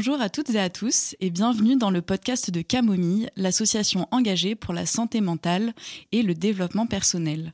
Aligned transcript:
Bonjour 0.00 0.22
à 0.22 0.30
toutes 0.30 0.48
et 0.54 0.58
à 0.58 0.70
tous 0.70 1.14
et 1.20 1.28
bienvenue 1.28 1.76
dans 1.76 1.90
le 1.90 2.00
podcast 2.00 2.50
de 2.50 2.62
Camomille, 2.62 3.28
l'association 3.36 4.08
engagée 4.12 4.54
pour 4.54 4.72
la 4.72 4.86
santé 4.86 5.20
mentale 5.20 5.74
et 6.10 6.22
le 6.22 6.32
développement 6.32 6.86
personnel. 6.86 7.52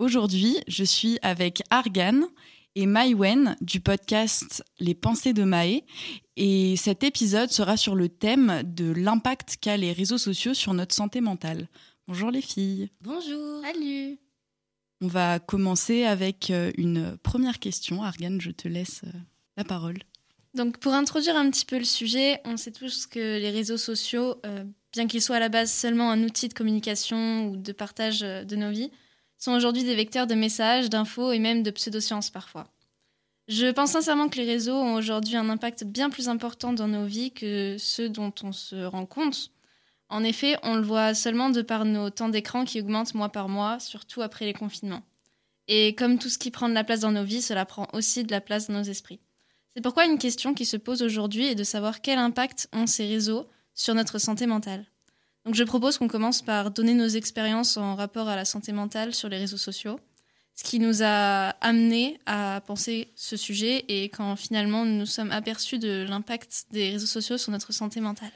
Aujourd'hui, 0.00 0.58
je 0.66 0.82
suis 0.82 1.20
avec 1.22 1.62
Argan 1.70 2.24
et 2.74 2.86
Maïwen 2.86 3.56
du 3.60 3.78
podcast 3.78 4.64
Les 4.80 4.96
pensées 4.96 5.32
de 5.32 5.44
Maë 5.44 5.84
et 6.34 6.74
cet 6.74 7.04
épisode 7.04 7.52
sera 7.52 7.76
sur 7.76 7.94
le 7.94 8.08
thème 8.08 8.64
de 8.64 8.90
l'impact 8.90 9.58
qu'a 9.60 9.76
les 9.76 9.92
réseaux 9.92 10.18
sociaux 10.18 10.54
sur 10.54 10.74
notre 10.74 10.92
santé 10.92 11.20
mentale. 11.20 11.68
Bonjour 12.08 12.32
les 12.32 12.42
filles. 12.42 12.90
Bonjour. 13.00 13.62
Salut. 13.62 14.18
On 15.02 15.06
va 15.06 15.38
commencer 15.38 16.02
avec 16.02 16.50
euh, 16.50 16.72
une 16.78 17.16
première 17.18 17.60
question. 17.60 18.02
Argan, 18.02 18.38
je 18.40 18.50
te 18.50 18.66
laisse 18.66 19.02
euh, 19.04 19.18
la 19.56 19.62
parole. 19.62 19.98
Donc 20.56 20.78
pour 20.78 20.94
introduire 20.94 21.36
un 21.36 21.50
petit 21.50 21.66
peu 21.66 21.76
le 21.76 21.84
sujet, 21.84 22.40
on 22.46 22.56
sait 22.56 22.72
tous 22.72 23.06
que 23.06 23.18
les 23.18 23.50
réseaux 23.50 23.76
sociaux, 23.76 24.40
euh, 24.46 24.64
bien 24.90 25.06
qu'ils 25.06 25.20
soient 25.20 25.36
à 25.36 25.40
la 25.40 25.50
base 25.50 25.70
seulement 25.70 26.10
un 26.10 26.22
outil 26.22 26.48
de 26.48 26.54
communication 26.54 27.48
ou 27.48 27.56
de 27.58 27.72
partage 27.72 28.22
euh, 28.22 28.42
de 28.42 28.56
nos 28.56 28.70
vies, 28.70 28.90
sont 29.36 29.52
aujourd'hui 29.52 29.84
des 29.84 29.94
vecteurs 29.94 30.26
de 30.26 30.34
messages, 30.34 30.88
d'infos 30.88 31.30
et 31.32 31.38
même 31.38 31.62
de 31.62 31.70
pseudosciences 31.70 32.30
parfois. 32.30 32.72
Je 33.48 33.66
pense 33.66 33.90
sincèrement 33.90 34.30
que 34.30 34.38
les 34.38 34.46
réseaux 34.46 34.76
ont 34.76 34.94
aujourd'hui 34.94 35.36
un 35.36 35.50
impact 35.50 35.84
bien 35.84 36.08
plus 36.08 36.30
important 36.30 36.72
dans 36.72 36.88
nos 36.88 37.04
vies 37.04 37.32
que 37.32 37.76
ceux 37.78 38.08
dont 38.08 38.32
on 38.42 38.52
se 38.52 38.76
rend 38.76 39.04
compte. 39.04 39.50
En 40.08 40.24
effet, 40.24 40.56
on 40.62 40.76
le 40.76 40.82
voit 40.82 41.12
seulement 41.12 41.50
de 41.50 41.60
par 41.60 41.84
nos 41.84 42.08
temps 42.08 42.30
d'écran 42.30 42.64
qui 42.64 42.80
augmentent 42.80 43.12
mois 43.12 43.28
par 43.28 43.50
mois, 43.50 43.78
surtout 43.78 44.22
après 44.22 44.46
les 44.46 44.54
confinements. 44.54 45.02
Et 45.68 45.94
comme 45.94 46.18
tout 46.18 46.30
ce 46.30 46.38
qui 46.38 46.50
prend 46.50 46.70
de 46.70 46.74
la 46.74 46.82
place 46.82 47.00
dans 47.00 47.12
nos 47.12 47.24
vies, 47.24 47.42
cela 47.42 47.66
prend 47.66 47.88
aussi 47.92 48.24
de 48.24 48.30
la 48.30 48.40
place 48.40 48.68
dans 48.68 48.78
nos 48.78 48.84
esprits. 48.84 49.20
C'est 49.76 49.82
pourquoi 49.82 50.06
une 50.06 50.16
question 50.16 50.54
qui 50.54 50.64
se 50.64 50.78
pose 50.78 51.02
aujourd'hui 51.02 51.48
est 51.48 51.54
de 51.54 51.62
savoir 51.62 52.00
quel 52.00 52.18
impact 52.18 52.66
ont 52.72 52.86
ces 52.86 53.06
réseaux 53.06 53.46
sur 53.74 53.94
notre 53.94 54.18
santé 54.18 54.46
mentale. 54.46 54.86
Donc 55.44 55.54
je 55.54 55.64
propose 55.64 55.98
qu'on 55.98 56.08
commence 56.08 56.40
par 56.40 56.70
donner 56.70 56.94
nos 56.94 57.08
expériences 57.08 57.76
en 57.76 57.94
rapport 57.94 58.26
à 58.26 58.36
la 58.36 58.46
santé 58.46 58.72
mentale 58.72 59.12
sur 59.14 59.28
les 59.28 59.36
réseaux 59.36 59.58
sociaux, 59.58 60.00
ce 60.54 60.64
qui 60.64 60.78
nous 60.78 61.02
a 61.02 61.50
amené 61.60 62.18
à 62.24 62.62
penser 62.66 63.12
ce 63.16 63.36
sujet 63.36 63.84
et 63.88 64.04
quand 64.04 64.34
finalement 64.36 64.86
nous 64.86 64.96
nous 64.96 65.04
sommes 65.04 65.30
aperçus 65.30 65.78
de 65.78 66.06
l'impact 66.08 66.68
des 66.70 66.92
réseaux 66.92 67.04
sociaux 67.04 67.36
sur 67.36 67.52
notre 67.52 67.74
santé 67.74 68.00
mentale. 68.00 68.32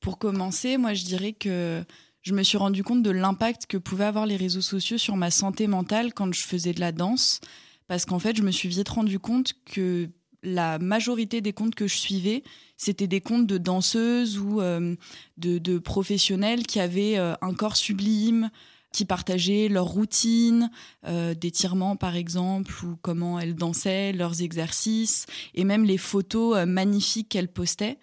Pour 0.00 0.16
commencer, 0.16 0.78
moi 0.78 0.94
je 0.94 1.04
dirais 1.04 1.34
que 1.34 1.84
je 2.22 2.32
me 2.32 2.42
suis 2.42 2.56
rendu 2.56 2.82
compte 2.82 3.02
de 3.02 3.10
l'impact 3.10 3.66
que 3.66 3.76
pouvaient 3.76 4.06
avoir 4.06 4.24
les 4.24 4.36
réseaux 4.36 4.62
sociaux 4.62 4.96
sur 4.96 5.14
ma 5.14 5.30
santé 5.30 5.66
mentale 5.66 6.14
quand 6.14 6.32
je 6.32 6.40
faisais 6.40 6.72
de 6.72 6.80
la 6.80 6.90
danse 6.90 7.42
parce 7.86 8.06
qu'en 8.06 8.18
fait 8.18 8.34
je 8.34 8.42
me 8.42 8.50
suis 8.50 8.70
vite 8.70 8.88
rendu 8.88 9.18
compte 9.18 9.52
que 9.66 10.08
la 10.42 10.78
majorité 10.78 11.40
des 11.40 11.52
comptes 11.52 11.74
que 11.74 11.86
je 11.86 11.96
suivais, 11.96 12.42
c'était 12.76 13.06
des 13.06 13.20
comptes 13.20 13.46
de 13.46 13.58
danseuses 13.58 14.38
ou 14.38 14.60
euh, 14.60 14.96
de, 15.36 15.78
professionnels 15.78 16.66
qui 16.66 16.80
avaient 16.80 17.18
euh, 17.18 17.34
un 17.40 17.54
corps 17.54 17.76
sublime, 17.76 18.50
qui 18.92 19.04
partageaient 19.04 19.68
leur 19.68 19.86
routine, 19.86 20.70
euh, 21.06 21.34
d'étirement 21.34 21.96
par 21.96 22.16
exemple, 22.16 22.74
ou 22.84 22.96
comment 23.00 23.38
elles 23.38 23.54
dansaient, 23.54 24.12
leurs 24.12 24.42
exercices, 24.42 25.26
et 25.54 25.64
même 25.64 25.84
les 25.84 25.98
photos 25.98 26.66
magnifiques 26.66 27.28
qu'elles 27.30 27.52
postaient. 27.52 27.98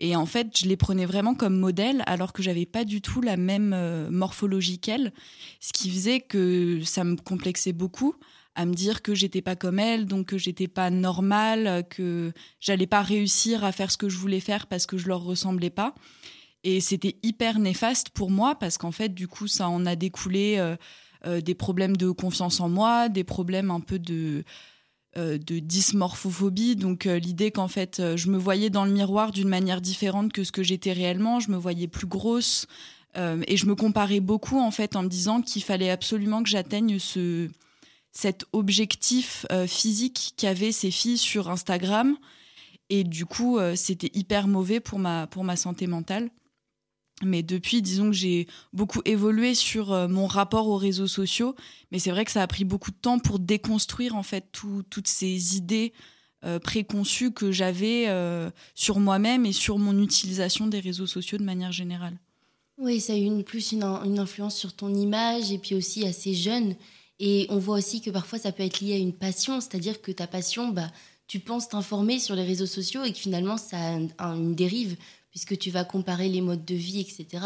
Et 0.00 0.14
en 0.14 0.26
fait, 0.26 0.56
je 0.56 0.66
les 0.66 0.76
prenais 0.76 1.06
vraiment 1.06 1.34
comme 1.34 1.58
modèle, 1.58 2.04
alors 2.06 2.32
que 2.32 2.40
j'avais 2.40 2.66
pas 2.66 2.84
du 2.84 3.00
tout 3.00 3.20
la 3.20 3.36
même 3.36 3.74
morphologie 4.10 4.78
qu'elles, 4.78 5.12
ce 5.58 5.72
qui 5.72 5.90
faisait 5.90 6.20
que 6.20 6.82
ça 6.84 7.02
me 7.02 7.16
complexait 7.16 7.72
beaucoup 7.72 8.14
à 8.58 8.66
me 8.66 8.74
dire 8.74 9.02
que 9.02 9.14
j'étais 9.14 9.40
pas 9.40 9.54
comme 9.54 9.78
elle, 9.78 10.06
donc 10.06 10.26
que 10.26 10.36
j'étais 10.36 10.66
pas 10.66 10.90
normale, 10.90 11.84
que 11.88 12.32
j'allais 12.58 12.88
pas 12.88 13.02
réussir 13.02 13.62
à 13.62 13.70
faire 13.70 13.92
ce 13.92 13.96
que 13.96 14.08
je 14.08 14.18
voulais 14.18 14.40
faire 14.40 14.66
parce 14.66 14.84
que 14.84 14.98
je 14.98 15.06
leur 15.06 15.22
ressemblais 15.22 15.70
pas. 15.70 15.94
Et 16.64 16.80
c'était 16.80 17.14
hyper 17.22 17.60
néfaste 17.60 18.10
pour 18.10 18.32
moi 18.32 18.56
parce 18.56 18.76
qu'en 18.76 18.90
fait, 18.90 19.14
du 19.14 19.28
coup, 19.28 19.46
ça 19.46 19.68
en 19.68 19.86
a 19.86 19.94
découlé 19.94 20.56
euh, 20.58 20.74
euh, 21.24 21.40
des 21.40 21.54
problèmes 21.54 21.96
de 21.96 22.10
confiance 22.10 22.58
en 22.58 22.68
moi, 22.68 23.08
des 23.08 23.22
problèmes 23.22 23.70
un 23.70 23.78
peu 23.78 24.00
de 24.00 24.42
euh, 25.16 25.38
de 25.38 25.60
dysmorphophobie, 25.60 26.74
donc 26.74 27.04
l'idée 27.04 27.52
qu'en 27.52 27.68
fait 27.68 28.02
je 28.16 28.28
me 28.28 28.36
voyais 28.36 28.70
dans 28.70 28.84
le 28.84 28.90
miroir 28.90 29.30
d'une 29.30 29.48
manière 29.48 29.80
différente 29.80 30.32
que 30.32 30.42
ce 30.42 30.50
que 30.50 30.64
j'étais 30.64 30.92
réellement, 30.92 31.38
je 31.38 31.52
me 31.52 31.56
voyais 31.56 31.86
plus 31.86 32.06
grosse 32.06 32.66
et 33.16 33.56
je 33.56 33.66
me 33.66 33.74
comparais 33.74 34.20
beaucoup 34.20 34.60
en 34.60 34.70
fait 34.70 34.94
en 34.94 35.02
me 35.02 35.08
disant 35.08 35.40
qu'il 35.42 35.64
fallait 35.64 35.90
absolument 35.90 36.42
que 36.42 36.48
j'atteigne 36.48 36.98
ce, 36.98 37.48
cet 38.12 38.46
objectif 38.52 39.46
euh, 39.52 39.66
physique 39.66 40.34
qu'avaient 40.36 40.72
ces 40.72 40.90
filles 40.90 41.18
sur 41.18 41.50
Instagram. 41.50 42.16
Et 42.90 43.04
du 43.04 43.26
coup, 43.26 43.58
euh, 43.58 43.76
c'était 43.76 44.10
hyper 44.14 44.48
mauvais 44.48 44.80
pour 44.80 44.98
ma, 44.98 45.26
pour 45.26 45.44
ma 45.44 45.56
santé 45.56 45.86
mentale. 45.86 46.30
Mais 47.22 47.42
depuis, 47.42 47.82
disons 47.82 48.06
que 48.06 48.16
j'ai 48.16 48.46
beaucoup 48.72 49.02
évolué 49.04 49.54
sur 49.54 49.92
euh, 49.92 50.08
mon 50.08 50.26
rapport 50.26 50.68
aux 50.68 50.76
réseaux 50.76 51.08
sociaux. 51.08 51.54
Mais 51.90 51.98
c'est 51.98 52.10
vrai 52.10 52.24
que 52.24 52.30
ça 52.30 52.42
a 52.42 52.46
pris 52.46 52.64
beaucoup 52.64 52.90
de 52.90 52.96
temps 52.96 53.18
pour 53.18 53.38
déconstruire 53.38 54.14
en 54.14 54.22
fait 54.22 54.46
toutes 54.52 55.08
ces 55.08 55.56
idées 55.56 55.92
préconçues 56.62 57.32
que 57.32 57.50
j'avais 57.50 58.06
sur 58.76 59.00
moi-même 59.00 59.44
et 59.44 59.50
sur 59.50 59.76
mon 59.76 60.00
utilisation 60.00 60.68
des 60.68 60.78
réseaux 60.78 61.08
sociaux 61.08 61.36
de 61.36 61.42
manière 61.42 61.72
générale. 61.72 62.16
Oui, 62.78 63.00
ça 63.00 63.14
a 63.14 63.16
eu 63.16 63.24
une, 63.24 63.42
plus 63.42 63.72
une, 63.72 63.82
une 63.82 64.20
influence 64.20 64.54
sur 64.54 64.72
ton 64.72 64.94
image 64.94 65.50
et 65.50 65.58
puis 65.58 65.74
aussi 65.74 66.06
assez 66.06 66.34
jeune. 66.34 66.76
Et 67.20 67.46
on 67.50 67.58
voit 67.58 67.78
aussi 67.78 68.00
que 68.00 68.10
parfois 68.10 68.38
ça 68.38 68.52
peut 68.52 68.62
être 68.62 68.80
lié 68.80 68.94
à 68.94 68.98
une 68.98 69.12
passion, 69.12 69.60
c'est-à-dire 69.60 70.00
que 70.00 70.12
ta 70.12 70.26
passion, 70.26 70.68
bah, 70.68 70.90
tu 71.26 71.40
penses 71.40 71.68
t'informer 71.68 72.18
sur 72.18 72.34
les 72.34 72.44
réseaux 72.44 72.66
sociaux 72.66 73.04
et 73.04 73.12
que 73.12 73.18
finalement 73.18 73.56
ça 73.56 73.76
a 74.18 74.34
une 74.34 74.54
dérive 74.54 74.96
puisque 75.30 75.58
tu 75.58 75.70
vas 75.70 75.84
comparer 75.84 76.28
les 76.28 76.40
modes 76.40 76.64
de 76.64 76.74
vie, 76.74 77.00
etc. 77.00 77.44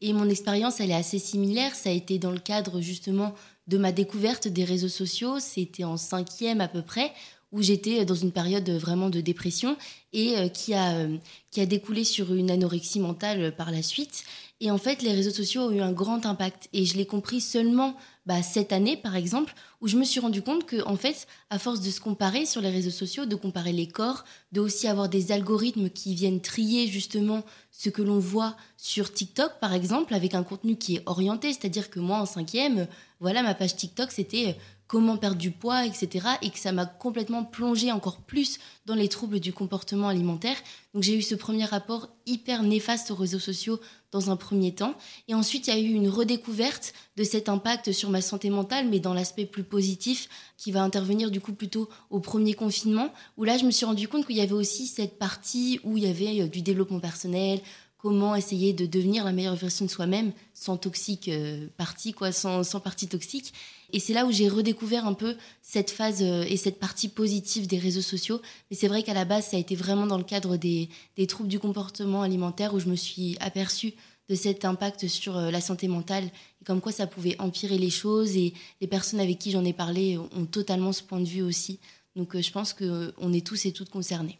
Et 0.00 0.12
mon 0.12 0.28
expérience, 0.28 0.80
elle 0.80 0.90
est 0.90 0.94
assez 0.94 1.18
similaire. 1.18 1.74
Ça 1.74 1.88
a 1.88 1.92
été 1.92 2.18
dans 2.18 2.30
le 2.30 2.38
cadre 2.38 2.80
justement 2.80 3.34
de 3.68 3.78
ma 3.78 3.92
découverte 3.92 4.48
des 4.48 4.64
réseaux 4.64 4.88
sociaux. 4.88 5.38
C'était 5.38 5.84
en 5.84 5.96
cinquième 5.96 6.60
à 6.60 6.68
peu 6.68 6.82
près, 6.82 7.12
où 7.52 7.62
j'étais 7.62 8.04
dans 8.04 8.14
une 8.14 8.32
période 8.32 8.68
vraiment 8.70 9.10
de 9.10 9.20
dépression 9.20 9.76
et 10.12 10.36
euh, 10.36 10.48
qui, 10.48 10.74
a, 10.74 10.96
euh, 10.96 11.16
qui 11.50 11.60
a 11.60 11.66
découlé 11.66 12.04
sur 12.04 12.34
une 12.34 12.50
anorexie 12.50 13.00
mentale 13.00 13.54
par 13.56 13.70
la 13.70 13.82
suite. 13.82 14.24
Et 14.60 14.70
en 14.70 14.78
fait, 14.78 15.02
les 15.02 15.12
réseaux 15.12 15.30
sociaux 15.30 15.62
ont 15.62 15.70
eu 15.70 15.80
un 15.80 15.92
grand 15.92 16.26
impact. 16.26 16.68
Et 16.72 16.84
je 16.84 16.96
l'ai 16.96 17.06
compris 17.06 17.40
seulement 17.40 17.96
bah, 18.24 18.42
cette 18.42 18.72
année, 18.72 18.96
par 18.96 19.16
exemple, 19.16 19.52
où 19.80 19.88
je 19.88 19.96
me 19.96 20.04
suis 20.04 20.20
rendu 20.20 20.42
compte 20.42 20.64
que, 20.64 20.86
en 20.86 20.96
fait, 20.96 21.26
à 21.50 21.58
force 21.58 21.80
de 21.80 21.90
se 21.90 22.00
comparer 22.00 22.46
sur 22.46 22.60
les 22.60 22.70
réseaux 22.70 22.90
sociaux, 22.90 23.26
de 23.26 23.34
comparer 23.34 23.72
les 23.72 23.88
corps, 23.88 24.24
de 24.52 24.60
aussi 24.60 24.86
avoir 24.86 25.08
des 25.08 25.32
algorithmes 25.32 25.90
qui 25.90 26.14
viennent 26.14 26.40
trier 26.40 26.86
justement 26.86 27.42
ce 27.72 27.90
que 27.90 28.02
l'on 28.02 28.20
voit 28.20 28.56
sur 28.76 29.12
TikTok, 29.12 29.58
par 29.60 29.74
exemple, 29.74 30.14
avec 30.14 30.34
un 30.34 30.44
contenu 30.44 30.76
qui 30.76 30.96
est 30.96 31.02
orienté, 31.06 31.52
c'est-à-dire 31.52 31.90
que 31.90 31.98
moi, 31.98 32.18
en 32.18 32.26
cinquième, 32.26 32.86
voilà, 33.18 33.42
ma 33.42 33.54
page 33.54 33.74
TikTok, 33.74 34.12
c'était 34.12 34.56
comment 34.92 35.16
perdre 35.16 35.38
du 35.38 35.50
poids, 35.50 35.86
etc. 35.86 36.26
Et 36.42 36.50
que 36.50 36.58
ça 36.58 36.70
m'a 36.70 36.84
complètement 36.84 37.44
plongé 37.44 37.90
encore 37.90 38.20
plus 38.20 38.58
dans 38.84 38.94
les 38.94 39.08
troubles 39.08 39.40
du 39.40 39.50
comportement 39.50 40.08
alimentaire. 40.08 40.56
Donc 40.92 41.02
j'ai 41.02 41.16
eu 41.16 41.22
ce 41.22 41.34
premier 41.34 41.64
rapport 41.64 42.10
hyper 42.26 42.62
néfaste 42.62 43.10
aux 43.10 43.14
réseaux 43.14 43.38
sociaux 43.38 43.80
dans 44.10 44.30
un 44.30 44.36
premier 44.36 44.74
temps. 44.74 44.94
Et 45.28 45.34
ensuite, 45.34 45.66
il 45.66 45.70
y 45.74 45.76
a 45.78 45.80
eu 45.80 45.94
une 45.94 46.10
redécouverte 46.10 46.92
de 47.16 47.24
cet 47.24 47.48
impact 47.48 47.92
sur 47.92 48.10
ma 48.10 48.20
santé 48.20 48.50
mentale, 48.50 48.86
mais 48.86 49.00
dans 49.00 49.14
l'aspect 49.14 49.46
plus 49.46 49.64
positif, 49.64 50.28
qui 50.58 50.72
va 50.72 50.82
intervenir 50.82 51.30
du 51.30 51.40
coup 51.40 51.54
plutôt 51.54 51.88
au 52.10 52.20
premier 52.20 52.52
confinement, 52.52 53.14
où 53.38 53.44
là, 53.44 53.56
je 53.56 53.64
me 53.64 53.70
suis 53.70 53.86
rendu 53.86 54.08
compte 54.08 54.26
qu'il 54.26 54.36
y 54.36 54.42
avait 54.42 54.52
aussi 54.52 54.86
cette 54.86 55.18
partie 55.18 55.80
où 55.84 55.96
il 55.96 56.04
y 56.04 56.06
avait 56.06 56.42
euh, 56.42 56.48
du 56.48 56.60
développement 56.60 57.00
personnel, 57.00 57.62
comment 57.96 58.34
essayer 58.34 58.72
de 58.72 58.84
devenir 58.84 59.24
la 59.24 59.32
meilleure 59.32 59.54
version 59.54 59.86
de 59.86 59.90
soi-même 59.90 60.32
sans 60.52 60.76
toxique 60.76 61.28
euh, 61.28 61.68
partie, 61.76 62.12
quoi, 62.12 62.32
sans, 62.32 62.64
sans 62.64 62.80
partie 62.80 63.06
toxique. 63.06 63.54
Et 63.92 64.00
c'est 64.00 64.12
là 64.12 64.26
où 64.26 64.32
j'ai 64.32 64.48
redécouvert 64.48 65.06
un 65.06 65.14
peu 65.14 65.36
cette 65.60 65.90
phase 65.90 66.22
euh, 66.22 66.44
et 66.48 66.56
cette 66.56 66.78
partie 66.78 67.08
positive 67.08 67.66
des 67.66 67.78
réseaux 67.78 68.02
sociaux. 68.02 68.40
Mais 68.70 68.76
c'est 68.76 68.88
vrai 68.88 69.02
qu'à 69.02 69.14
la 69.14 69.24
base, 69.24 69.46
ça 69.46 69.56
a 69.56 69.60
été 69.60 69.74
vraiment 69.74 70.06
dans 70.06 70.18
le 70.18 70.24
cadre 70.24 70.56
des, 70.56 70.88
des, 71.16 71.26
troubles 71.26 71.48
du 71.48 71.58
comportement 71.58 72.22
alimentaire 72.22 72.74
où 72.74 72.80
je 72.80 72.88
me 72.88 72.96
suis 72.96 73.36
aperçue 73.40 73.94
de 74.28 74.34
cet 74.34 74.64
impact 74.64 75.08
sur 75.08 75.36
euh, 75.36 75.50
la 75.50 75.60
santé 75.60 75.88
mentale 75.88 76.24
et 76.60 76.64
comme 76.64 76.80
quoi 76.80 76.92
ça 76.92 77.06
pouvait 77.06 77.36
empirer 77.38 77.78
les 77.78 77.90
choses. 77.90 78.36
Et 78.36 78.54
les 78.80 78.86
personnes 78.86 79.20
avec 79.20 79.38
qui 79.38 79.50
j'en 79.50 79.64
ai 79.64 79.72
parlé 79.72 80.18
ont 80.18 80.46
totalement 80.46 80.92
ce 80.92 81.02
point 81.02 81.20
de 81.20 81.28
vue 81.28 81.42
aussi. 81.42 81.78
Donc 82.16 82.38
je 82.38 82.50
pense 82.50 82.72
qu'on 82.74 83.32
est 83.32 83.46
tous 83.46 83.66
et 83.66 83.72
toutes 83.72 83.90
concernés. 83.90 84.38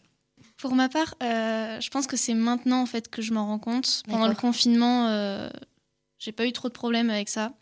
Pour 0.62 0.76
ma 0.76 0.88
part, 0.88 1.16
euh, 1.24 1.80
je 1.80 1.90
pense 1.90 2.06
que 2.06 2.16
c'est 2.16 2.34
maintenant 2.34 2.82
en 2.82 2.86
fait 2.86 3.08
que 3.08 3.20
je 3.20 3.32
m'en 3.32 3.46
rends 3.46 3.58
compte. 3.58 4.04
Pendant 4.08 4.28
le 4.28 4.34
confinement, 4.36 5.08
euh, 5.08 5.50
j'ai 6.20 6.30
pas 6.30 6.46
eu 6.46 6.52
trop 6.52 6.68
de 6.68 6.72
problèmes 6.72 7.10
avec 7.10 7.28
ça. 7.28 7.52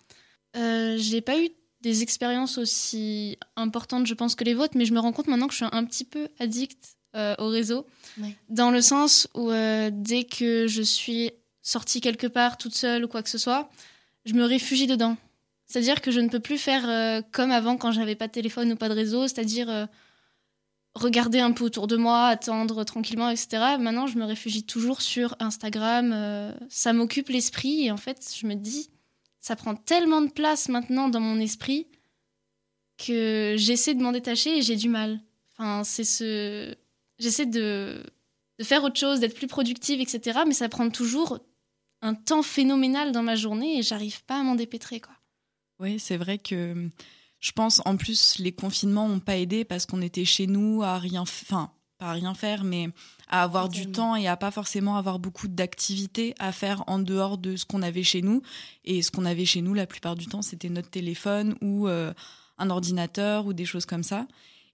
Euh, 0.54 0.98
j'ai 0.98 1.22
pas 1.22 1.38
eu 1.42 1.48
des 1.82 2.02
expériences 2.02 2.58
aussi 2.58 3.38
importantes, 3.56 4.06
je 4.06 4.14
pense, 4.14 4.34
que 4.34 4.44
les 4.44 4.54
vôtres, 4.54 4.76
mais 4.76 4.84
je 4.84 4.92
me 4.92 5.00
rends 5.00 5.12
compte 5.12 5.28
maintenant 5.28 5.46
que 5.46 5.54
je 5.54 5.64
suis 5.64 5.66
un 5.72 5.84
petit 5.84 6.04
peu 6.04 6.28
addict 6.38 6.96
euh, 7.16 7.34
au 7.38 7.48
réseau, 7.48 7.86
dans 8.48 8.70
le 8.70 8.80
sens 8.80 9.28
où 9.34 9.50
dès 9.50 10.24
que 10.24 10.66
je 10.66 10.82
suis 10.82 11.32
sortie 11.62 12.00
quelque 12.00 12.26
part 12.26 12.56
toute 12.56 12.74
seule 12.74 13.04
ou 13.04 13.08
quoi 13.08 13.22
que 13.22 13.30
ce 13.30 13.38
soit, 13.38 13.70
je 14.24 14.34
me 14.34 14.44
réfugie 14.44 14.86
dedans. 14.86 15.16
C'est-à-dire 15.66 16.00
que 16.00 16.10
je 16.10 16.20
ne 16.20 16.28
peux 16.28 16.40
plus 16.40 16.58
faire 16.58 17.22
comme 17.32 17.50
avant 17.50 17.76
quand 17.76 17.92
j'avais 17.92 18.14
pas 18.14 18.26
de 18.26 18.32
téléphone 18.32 18.72
ou 18.72 18.76
pas 18.76 18.88
de 18.88 18.94
réseau, 18.94 19.26
c'est-à-dire 19.26 19.88
regarder 20.94 21.40
un 21.40 21.52
peu 21.52 21.64
autour 21.64 21.86
de 21.86 21.96
moi, 21.96 22.26
attendre 22.26 22.84
tranquillement, 22.84 23.30
etc. 23.30 23.76
Maintenant, 23.78 24.06
je 24.06 24.18
me 24.18 24.24
réfugie 24.24 24.64
toujours 24.64 25.02
sur 25.02 25.36
Instagram. 25.38 26.12
euh, 26.12 26.52
ça 26.68 26.92
m'occupe 26.92 27.28
l'esprit 27.28 27.86
et 27.86 27.90
en 27.90 27.96
fait, 27.96 28.34
je 28.36 28.46
me 28.46 28.54
dis, 28.54 28.90
ça 29.40 29.56
prend 29.56 29.74
tellement 29.74 30.22
de 30.22 30.30
place 30.30 30.68
maintenant 30.68 31.08
dans 31.08 31.20
mon 31.20 31.40
esprit 31.40 31.86
que 32.98 33.54
j'essaie 33.56 33.94
de 33.94 34.02
m'en 34.02 34.12
détacher 34.12 34.58
et 34.58 34.62
j'ai 34.62 34.76
du 34.76 34.88
mal. 34.88 35.20
Enfin, 35.52 35.84
c'est 35.84 36.04
ce, 36.04 36.74
j'essaie 37.18 37.46
de 37.46 38.02
de 38.60 38.64
faire 38.64 38.84
autre 38.84 39.00
chose, 39.00 39.20
d'être 39.20 39.34
plus 39.34 39.46
productive, 39.46 40.02
etc. 40.02 40.40
Mais 40.46 40.52
ça 40.52 40.68
prend 40.68 40.90
toujours 40.90 41.38
un 42.02 42.14
temps 42.14 42.42
phénoménal 42.42 43.10
dans 43.10 43.22
ma 43.22 43.34
journée 43.34 43.78
et 43.78 43.82
j'arrive 43.82 44.22
pas 44.24 44.38
à 44.38 44.42
m'en 44.42 44.54
dépêtrer, 44.54 45.00
quoi. 45.00 45.14
Oui, 45.78 45.98
c'est 45.98 46.18
vrai 46.18 46.36
que 46.36 46.90
je 47.38 47.52
pense 47.52 47.80
en 47.86 47.96
plus 47.96 48.38
les 48.38 48.52
confinements 48.52 49.08
n'ont 49.08 49.18
pas 49.18 49.38
aidé 49.38 49.64
parce 49.64 49.86
qu'on 49.86 50.02
était 50.02 50.26
chez 50.26 50.46
nous 50.46 50.82
à 50.82 50.98
rien, 50.98 51.22
enfin 51.22 51.72
pas 52.00 52.08
à 52.08 52.12
rien 52.12 52.34
faire, 52.34 52.64
mais 52.64 52.88
à 53.28 53.42
avoir 53.42 53.68
du 53.68 53.86
temps 53.92 54.16
et 54.16 54.26
à 54.26 54.36
pas 54.36 54.50
forcément 54.50 54.96
avoir 54.96 55.18
beaucoup 55.18 55.48
d'activités 55.48 56.34
à 56.38 56.50
faire 56.50 56.82
en 56.86 56.98
dehors 56.98 57.38
de 57.38 57.56
ce 57.56 57.64
qu'on 57.64 57.82
avait 57.82 58.02
chez 58.02 58.22
nous. 58.22 58.42
Et 58.84 59.02
ce 59.02 59.10
qu'on 59.10 59.24
avait 59.24 59.44
chez 59.44 59.62
nous 59.62 59.74
la 59.74 59.86
plupart 59.86 60.16
du 60.16 60.26
temps, 60.26 60.42
c'était 60.42 60.68
notre 60.70 60.90
téléphone 60.90 61.54
ou 61.60 61.86
euh, 61.86 62.12
un 62.58 62.70
ordinateur 62.70 63.46
ou 63.46 63.52
des 63.52 63.66
choses 63.66 63.86
comme 63.86 64.02
ça. 64.02 64.26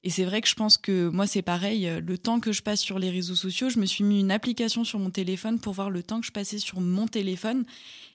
Et 0.05 0.11
c'est 0.11 0.25
vrai 0.25 0.41
que 0.41 0.49
je 0.49 0.55
pense 0.55 0.79
que 0.79 1.09
moi 1.09 1.27
c'est 1.27 1.43
pareil. 1.43 1.89
euh, 1.89 2.01
Le 2.01 2.17
temps 2.17 2.39
que 2.41 2.53
je 2.53 2.63
passe 2.63 2.81
sur 2.81 2.99
les 2.99 3.11
réseaux 3.11 3.35
sociaux, 3.35 3.69
je 3.71 3.81
me 3.81 3.87
suis 3.87 4.05
mis 4.05 4.21
une 4.21 4.31
application 4.31 4.85
sur 4.85 4.99
mon 5.01 5.11
téléphone 5.11 5.59
pour 5.59 5.75
voir 5.75 5.91
le 5.91 6.03
temps 6.03 6.21
que 6.21 6.27
je 6.27 6.33
passais 6.33 6.59
sur 6.59 6.81
mon 6.81 7.09
téléphone. 7.09 7.65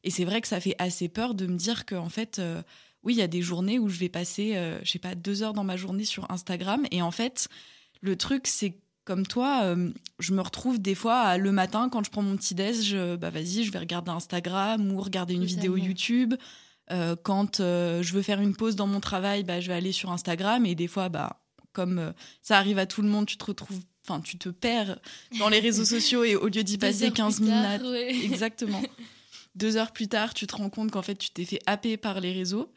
Et 0.03 0.09
c'est 0.09 0.25
vrai 0.25 0.39
que 0.41 0.47
ça 0.47 0.59
fait 0.61 0.75
assez 0.79 1.09
peur 1.09 1.35
de 1.35 1.45
me 1.45 1.57
dire 1.57 1.85
que 1.85 1.95
en 1.95 2.09
fait. 2.09 2.39
euh, 2.39 2.61
oui, 3.03 3.15
il 3.15 3.17
y 3.17 3.23
a 3.23 3.27
des 3.27 3.41
journées 3.41 3.79
où 3.79 3.89
je 3.89 3.97
vais 3.97 4.09
passer, 4.09 4.55
euh, 4.55 4.79
je 4.83 4.91
sais 4.91 4.99
pas, 4.99 5.15
deux 5.15 5.41
heures 5.41 5.53
dans 5.53 5.63
ma 5.63 5.75
journée 5.75 6.05
sur 6.05 6.29
Instagram. 6.29 6.85
Et 6.91 7.01
en 7.01 7.09
fait, 7.09 7.47
le 8.01 8.15
truc, 8.15 8.45
c'est 8.45 8.77
comme 9.05 9.25
toi, 9.25 9.61
euh, 9.63 9.89
je 10.19 10.33
me 10.33 10.41
retrouve 10.41 10.79
des 10.79 10.95
fois 10.95 11.19
à- 11.21 11.37
le 11.37 11.51
matin 11.51 11.89
quand 11.89 12.03
je 12.05 12.11
prends 12.11 12.21
mon 12.21 12.35
petit 12.37 12.53
déj, 12.55 12.83
je- 12.83 13.15
bah 13.15 13.29
vas-y, 13.29 13.63
je 13.63 13.71
vais 13.71 13.79
regarder 13.79 14.11
Instagram 14.11 14.91
ou 14.91 15.01
regarder 15.01 15.33
une 15.33 15.43
vidéo. 15.45 15.75
YouTube. 15.77 16.35
Euh, 16.91 17.15
quand 17.21 17.59
euh, 17.61 18.03
je 18.03 18.13
veux 18.13 18.21
faire 18.21 18.41
une 18.41 18.55
pause 18.55 18.75
dans 18.75 18.87
mon 18.87 18.99
travail, 18.99 19.43
bah, 19.43 19.59
je 19.61 19.67
vais 19.67 19.73
aller 19.73 19.91
sur 19.91 20.11
Instagram. 20.11 20.65
Et 20.65 20.75
des 20.75 20.87
fois, 20.87 21.09
bah, 21.09 21.41
comme 21.73 22.13
ça 22.41 22.57
arrive 22.57 22.77
à 22.79 22.85
tout 22.85 23.01
le 23.01 23.07
monde, 23.07 23.25
tu 23.25 23.37
te 23.37 23.45
retrouves, 23.45 23.79
enfin, 24.07 24.19
tu 24.21 24.37
te 24.37 24.49
perds 24.49 24.99
dans 25.39 25.47
les 25.49 25.59
réseaux 25.59 25.85
sociaux 25.85 26.23
et 26.23 26.35
au 26.35 26.47
lieu 26.47 26.63
d'y 26.63 26.77
passer 26.77 27.05
heures 27.05 27.13
15 27.13 27.37
plus 27.39 27.47
tard, 27.47 27.79
minutes, 27.79 27.87
ouais. 27.91 28.15
Exactement. 28.25 28.81
Deux 29.55 29.77
heures 29.77 29.91
plus 29.93 30.07
tard, 30.09 30.33
tu 30.33 30.47
te 30.47 30.55
rends 30.55 30.69
compte 30.69 30.91
qu'en 30.91 31.01
fait, 31.01 31.15
tu 31.15 31.29
t'es 31.31 31.45
fait 31.45 31.59
happer 31.65 31.97
par 31.97 32.19
les 32.19 32.33
réseaux. 32.33 32.71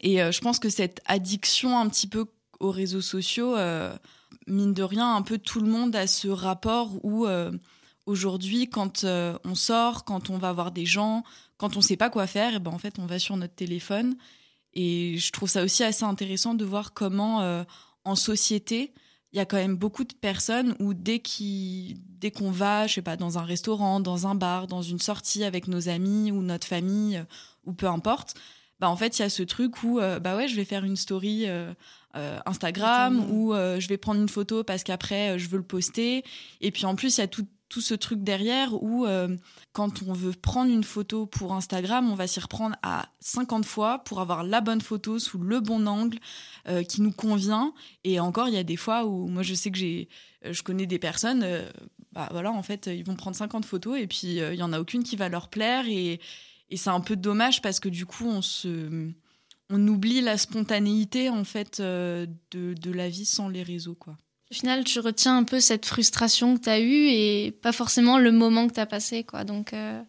Et 0.00 0.16
je 0.18 0.40
pense 0.40 0.58
que 0.58 0.68
cette 0.68 1.00
addiction 1.06 1.78
un 1.78 1.88
petit 1.88 2.06
peu 2.06 2.26
aux 2.60 2.70
réseaux 2.70 3.00
sociaux, 3.00 3.54
mine 4.46 4.74
de 4.74 4.82
rien, 4.82 5.14
un 5.14 5.22
peu 5.22 5.38
tout 5.38 5.60
le 5.60 5.68
monde 5.68 5.94
a 5.96 6.06
ce 6.06 6.28
rapport 6.28 6.92
où 7.04 7.26
euh, 7.26 7.52
aujourd'hui, 8.06 8.68
quand 8.68 9.04
euh, 9.04 9.38
on 9.44 9.54
sort, 9.54 10.04
quand 10.04 10.30
on 10.30 10.38
va 10.38 10.52
voir 10.52 10.70
des 10.70 10.86
gens, 10.86 11.24
quand 11.56 11.76
on 11.76 11.80
sait 11.80 11.96
pas 11.96 12.10
quoi 12.10 12.26
faire, 12.26 12.60
ben 12.60 12.70
en 12.70 12.78
fait, 12.78 12.98
on 12.98 13.06
va 13.06 13.18
sur 13.18 13.36
notre 13.36 13.54
téléphone. 13.54 14.16
Et 14.74 15.16
je 15.18 15.32
trouve 15.32 15.48
ça 15.48 15.62
aussi 15.62 15.84
assez 15.84 16.04
intéressant 16.04 16.54
de 16.54 16.64
voir 16.64 16.92
comment, 16.94 17.42
euh, 17.42 17.64
en 18.04 18.16
société, 18.16 18.92
il 19.32 19.36
y 19.36 19.40
a 19.40 19.46
quand 19.46 19.56
même 19.56 19.76
beaucoup 19.76 20.04
de 20.04 20.14
personnes 20.14 20.76
où 20.78 20.94
dès 20.94 21.18
qui 21.18 21.96
dès 22.20 22.30
qu'on 22.30 22.50
va, 22.50 22.86
je 22.86 22.94
sais 22.94 23.02
pas, 23.02 23.16
dans 23.16 23.38
un 23.38 23.42
restaurant, 23.42 24.00
dans 24.00 24.26
un 24.26 24.34
bar, 24.34 24.66
dans 24.66 24.82
une 24.82 24.98
sortie 24.98 25.44
avec 25.44 25.68
nos 25.68 25.88
amis 25.88 26.30
ou 26.30 26.42
notre 26.42 26.66
famille 26.66 27.22
ou 27.64 27.72
peu 27.72 27.86
importe, 27.86 28.34
bah 28.78 28.88
en 28.88 28.96
fait 28.96 29.18
il 29.18 29.22
y 29.22 29.24
a 29.24 29.30
ce 29.30 29.42
truc 29.42 29.82
où 29.82 29.98
euh, 29.98 30.20
bah 30.20 30.36
ouais 30.36 30.46
je 30.46 30.54
vais 30.54 30.64
faire 30.64 30.84
une 30.84 30.96
story 30.96 31.46
euh, 32.14 32.38
Instagram 32.46 33.26
ou 33.30 33.54
euh, 33.54 33.80
je 33.80 33.88
vais 33.88 33.96
prendre 33.96 34.20
une 34.20 34.28
photo 34.28 34.64
parce 34.64 34.84
qu'après 34.84 35.30
euh, 35.30 35.38
je 35.38 35.48
veux 35.48 35.58
le 35.58 35.64
poster. 35.64 36.24
Et 36.60 36.70
puis 36.70 36.86
en 36.86 36.94
plus 36.94 37.18
il 37.18 37.20
y 37.20 37.24
a 37.24 37.28
tout 37.28 37.46
tout 37.74 37.80
ce 37.80 37.94
truc 37.94 38.22
derrière 38.22 38.80
où 38.84 39.04
euh, 39.04 39.36
quand 39.72 40.02
on 40.06 40.12
veut 40.12 40.32
prendre 40.32 40.70
une 40.70 40.84
photo 40.84 41.26
pour 41.26 41.52
Instagram, 41.54 42.08
on 42.08 42.14
va 42.14 42.28
s'y 42.28 42.38
reprendre 42.38 42.76
à 42.84 43.08
50 43.18 43.64
fois 43.64 43.98
pour 44.04 44.20
avoir 44.20 44.44
la 44.44 44.60
bonne 44.60 44.80
photo 44.80 45.18
sous 45.18 45.38
le 45.38 45.58
bon 45.58 45.88
angle 45.88 46.18
euh, 46.68 46.84
qui 46.84 47.02
nous 47.02 47.10
convient. 47.10 47.74
Et 48.04 48.20
encore, 48.20 48.46
il 48.46 48.54
y 48.54 48.58
a 48.58 48.62
des 48.62 48.76
fois 48.76 49.06
où 49.06 49.26
moi 49.26 49.42
je 49.42 49.54
sais 49.54 49.72
que 49.72 49.78
j'ai, 49.78 50.08
je 50.48 50.62
connais 50.62 50.86
des 50.86 51.00
personnes, 51.00 51.42
euh, 51.42 51.68
bah 52.12 52.28
voilà, 52.30 52.52
en 52.52 52.62
fait, 52.62 52.86
ils 52.86 53.04
vont 53.04 53.16
prendre 53.16 53.36
50 53.36 53.64
photos 53.64 53.98
et 53.98 54.06
puis 54.06 54.36
il 54.36 54.54
y 54.54 54.62
en 54.62 54.72
a 54.72 54.78
aucune 54.78 55.02
qui 55.02 55.16
va 55.16 55.28
leur 55.28 55.48
plaire. 55.48 55.88
Et, 55.88 56.20
et 56.70 56.76
c'est 56.76 56.90
un 56.90 57.00
peu 57.00 57.16
dommage 57.16 57.60
parce 57.60 57.80
que 57.80 57.88
du 57.88 58.06
coup 58.06 58.28
on 58.28 58.40
se, 58.40 59.10
on 59.70 59.88
oublie 59.88 60.20
la 60.20 60.38
spontanéité 60.38 61.28
en 61.28 61.44
fait 61.44 61.80
euh, 61.80 62.26
de, 62.50 62.74
de 62.74 62.90
la 62.90 63.08
vie 63.08 63.24
sans 63.24 63.48
les 63.48 63.62
réseaux 63.62 63.94
quoi. 63.94 64.16
Au 64.50 64.54
final, 64.54 64.84
tu 64.84 65.00
retiens 65.00 65.38
un 65.38 65.42
peu 65.42 65.58
cette 65.58 65.86
frustration 65.86 66.56
que 66.56 66.62
tu 66.62 66.68
as 66.68 66.78
eue 66.78 67.08
et 67.08 67.50
pas 67.50 67.72
forcément 67.72 68.18
le 68.18 68.30
moment 68.30 68.68
que 68.68 68.74
tu 68.74 68.80
as 68.80 68.86
passé, 68.86 69.24
quoi. 69.24 69.42
Donc, 69.42 69.72
euh, 69.72 70.00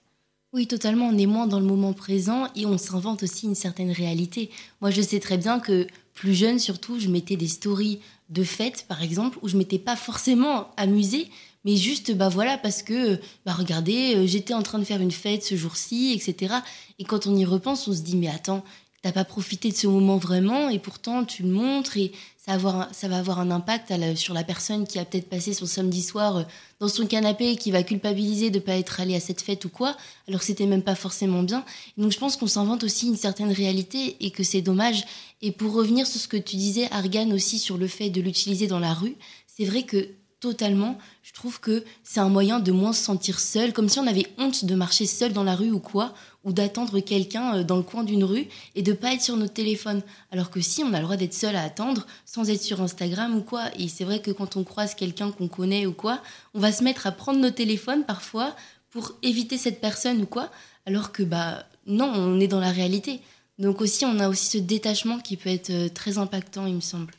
Oui, 0.53 0.67
totalement. 0.67 1.07
On 1.07 1.17
est 1.17 1.25
moins 1.25 1.47
dans 1.47 1.59
le 1.59 1.65
moment 1.65 1.93
présent 1.93 2.47
et 2.55 2.65
on 2.65 2.77
s'invente 2.77 3.23
aussi 3.23 3.47
une 3.47 3.55
certaine 3.55 3.91
réalité. 3.91 4.51
Moi, 4.81 4.91
je 4.91 5.01
sais 5.01 5.19
très 5.19 5.37
bien 5.37 5.59
que 5.59 5.87
plus 6.13 6.35
jeune, 6.35 6.59
surtout, 6.59 6.99
je 6.99 7.07
mettais 7.07 7.37
des 7.37 7.47
stories 7.47 8.01
de 8.29 8.43
fêtes, 8.43 8.85
par 8.87 9.01
exemple, 9.01 9.39
où 9.41 9.47
je 9.47 9.57
m'étais 9.57 9.79
pas 9.79 9.95
forcément 9.95 10.67
amusée, 10.77 11.29
mais 11.63 11.75
juste, 11.77 12.15
bah 12.15 12.29
voilà, 12.29 12.57
parce 12.59 12.83
que, 12.83 13.19
bah 13.45 13.53
regardez, 13.53 14.15
euh, 14.15 14.27
j'étais 14.27 14.53
en 14.53 14.61
train 14.61 14.77
de 14.79 14.83
faire 14.83 15.01
une 15.01 15.11
fête 15.11 15.43
ce 15.43 15.55
jour-ci, 15.55 16.13
etc. 16.13 16.55
Et 16.99 17.03
quand 17.03 17.25
on 17.25 17.35
y 17.35 17.45
repense, 17.45 17.87
on 17.87 17.93
se 17.93 18.01
dit, 18.01 18.15
mais 18.17 18.27
attends, 18.27 18.63
t'as 19.05 19.11
pas 19.11 19.23
profité 19.23 19.69
de 19.69 19.75
ce 19.75 19.85
moment 19.85 20.17
vraiment, 20.17 20.67
et 20.67 20.79
pourtant 20.79 21.25
tu 21.25 21.43
le 21.43 21.49
montres, 21.49 21.95
et 21.95 22.11
ça, 22.43 22.57
va 22.57 22.89
avoir 23.11 23.39
un, 23.39 23.51
impact 23.51 23.93
sur 24.15 24.33
la 24.33 24.43
personne 24.43 24.87
qui 24.87 24.97
a 24.97 25.05
peut-être 25.05 25.29
passé 25.29 25.53
son 25.53 25.67
samedi 25.67 26.01
soir 26.01 26.37
euh, 26.37 26.43
dans 26.79 26.87
son 26.87 27.05
canapé 27.05 27.51
et 27.51 27.55
qui 27.55 27.69
va 27.69 27.83
culpabiliser 27.83 28.49
de 28.49 28.57
pas 28.57 28.77
être 28.77 28.99
allé 28.99 29.15
à 29.15 29.19
cette 29.19 29.41
fête 29.41 29.63
ou 29.63 29.69
quoi, 29.69 29.95
alors 30.27 30.39
que 30.39 30.45
c'était 30.47 30.65
même 30.65 30.81
pas 30.81 30.95
forcément 30.95 31.43
bien. 31.43 31.63
Donc 31.99 32.13
je 32.13 32.17
pense 32.17 32.35
qu'on 32.35 32.47
s'invente 32.47 32.83
aussi 32.83 33.05
une 33.05 33.15
certaine 33.15 33.51
réalité 33.51 34.17
et 34.21 34.31
que 34.31 34.41
c'est 34.41 34.63
dommage. 34.63 35.03
Et 35.43 35.51
pour 35.51 35.73
revenir 35.73 36.07
sur 36.07 36.19
ce 36.19 36.27
que 36.27 36.37
tu 36.37 36.55
disais, 36.55 36.87
Argan, 36.89 37.31
aussi 37.31 37.59
sur 37.59 37.77
le 37.77 37.85
fait 37.85 38.09
de 38.09 38.21
l'utiliser 38.21 38.65
dans 38.65 38.79
la 38.79 38.95
rue, 38.95 39.17
c'est 39.45 39.65
vrai 39.65 39.83
que 39.83 40.09
totalement, 40.45 41.00
je 41.24 41.33
trouve 41.33 41.59
que 41.59 41.83
c'est 42.03 42.19
un 42.19 42.30
moyen 42.30 42.59
de 42.59 42.71
moins 42.71 42.94
se 42.94 43.03
sentir 43.03 43.39
seul, 43.39 43.74
comme 43.74 43.89
si 43.89 43.97
on 43.97 44.06
avait 44.06 44.27
honte 44.38 44.63
de 44.63 44.75
marcher 44.75 45.07
seul 45.07 45.33
dans 45.33 45.44
la 45.44 45.56
rue 45.56 45.72
ou 45.72 45.79
quoi, 45.79 46.13
ou 46.43 46.53
d'attendre 46.53 47.00
quelqu'un 47.00 47.55
euh, 47.55 47.63
dans 47.63 47.77
le 47.77 47.81
coin 47.81 48.03
d'une 48.03 48.24
rue 48.24 48.48
et 48.75 48.84
de 48.84 48.93
pas 48.93 49.13
être 49.15 49.24
sur 49.24 49.38
notre 49.38 49.53
téléphone. 49.53 50.03
Alors 50.31 50.51
que 50.51 50.62
si, 50.62 50.84
on 50.84 50.93
a 50.93 51.00
le 51.00 51.05
droit 51.05 51.15
d'être 51.15 51.34
seul 51.34 51.55
à 51.55 51.63
attendre 51.63 52.05
sans 52.27 52.48
être 52.51 52.62
sur 52.62 52.79
Instagram 52.79 53.36
ou 53.36 53.41
quoi. 53.41 53.63
Et 53.79 53.88
c'est 53.88 54.03
vrai 54.03 54.19
que 54.22 54.29
quand 54.29 54.55
on 54.55 54.63
croise 54.63 54.93
quelqu'un 54.93 55.31
qu'on 55.31 55.48
connaît 55.48 55.88
ou 55.88 55.93
quoi, 55.93 56.22
on 56.53 56.60
va 56.60 56.72
se 56.72 56.84
mettre 56.84 57.08
à 57.08 57.12
prendre 57.12 57.39
nos 57.39 57.50
téléphones 57.50 58.03
parfois 58.03 58.55
pour 58.91 59.13
éviter 59.24 59.58
cette 59.58 59.81
personne 59.81 60.22
ou 60.22 60.27
quoi, 60.27 60.51
alors 60.86 61.12
que 61.12 61.24
bah 61.24 61.65
non, 61.88 62.12
on 62.15 62.39
est 62.39 62.48
dans 62.48 62.60
la 62.60 62.72
réalité. 62.72 63.19
Donc 63.58 63.81
aussi, 63.81 64.05
on 64.05 64.19
a 64.19 64.29
aussi 64.29 64.60
ce 64.60 64.63
détachement 64.63 65.17
qui 65.17 65.38
peut 65.38 65.50
être 65.50 65.72
euh, 65.72 65.89
très 65.89 66.19
impactant, 66.19 66.67
il 66.67 66.75
me 66.75 66.81
semble. 66.81 67.15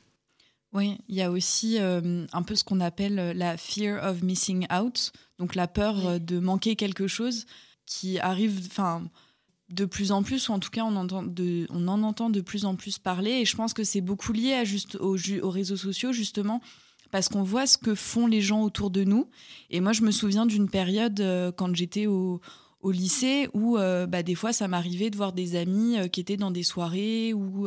Oui, 0.77 0.99
il 1.09 1.15
y 1.15 1.23
a 1.23 1.31
aussi 1.31 1.79
euh, 1.81 2.27
un 2.33 2.43
peu 2.43 2.55
ce 2.55 2.63
qu'on 2.63 2.81
appelle 2.81 3.19
euh, 3.19 3.33
la 3.33 3.57
fear 3.57 4.05
of 4.05 4.23
missing 4.23 4.67
out, 4.71 5.11
donc 5.39 5.55
la 5.55 5.69
peur 5.69 6.07
euh, 6.07 6.19
de 6.19 6.39
manquer 6.39 6.77
quelque 6.77 7.07
chose 7.07 7.47
qui 7.87 8.19
arrive, 8.19 8.61
enfin, 8.67 9.09
de 9.71 9.87
plus 9.87 10.13
en 10.13 10.23
plus, 10.23 10.51
ou 10.51 10.53
en 10.53 10.59
tout 10.59 10.69
cas, 10.69 10.83
on, 10.85 10.95
entend 10.97 11.23
de, 11.23 11.67
on 11.71 11.89
en 11.89 12.03
entend 12.03 12.29
de 12.29 12.43
plus 12.43 12.67
en 12.67 12.77
plus 12.77 12.99
parler. 12.99 13.31
Et 13.31 13.45
je 13.47 13.57
pense 13.57 13.73
que 13.73 13.85
c'est 13.85 14.03
beaucoup 14.03 14.33
lié 14.33 14.53
à 14.53 14.65
juste, 14.65 14.97
aux, 14.97 15.17
réseaux 15.51 15.77
sociaux, 15.77 16.13
justement, 16.13 16.61
parce 17.11 17.31
qu'on 17.31 17.43
voit 17.43 17.67
ce 17.67 17.79
que 17.79 17.95
font 17.95 18.27
les 18.27 18.43
gens 18.43 18.63
autour 18.63 18.91
de 18.91 19.03
nous. 19.05 19.31
Et 19.71 19.81
moi, 19.81 19.93
je 19.93 20.03
me 20.03 20.11
souviens 20.11 20.45
d'une 20.45 20.69
période 20.69 21.21
euh, 21.21 21.53
quand 21.53 21.75
j'étais 21.75 22.07
au, 22.07 22.41
au 22.81 22.91
lycée 22.93 23.49
où, 23.55 23.79
euh, 23.79 24.07
bah, 24.07 24.23
des 24.23 24.35
fois, 24.35 24.53
ça 24.53 24.69
m'arrivait 24.69 25.11
de 25.11 25.17
voir 25.17 25.33
des 25.33 25.57
amis 25.57 25.99
euh, 25.99 26.09
qui 26.09 26.21
étaient 26.21 26.37
dans 26.37 26.51
des 26.53 26.63
soirées 26.63 27.33
ou 27.33 27.67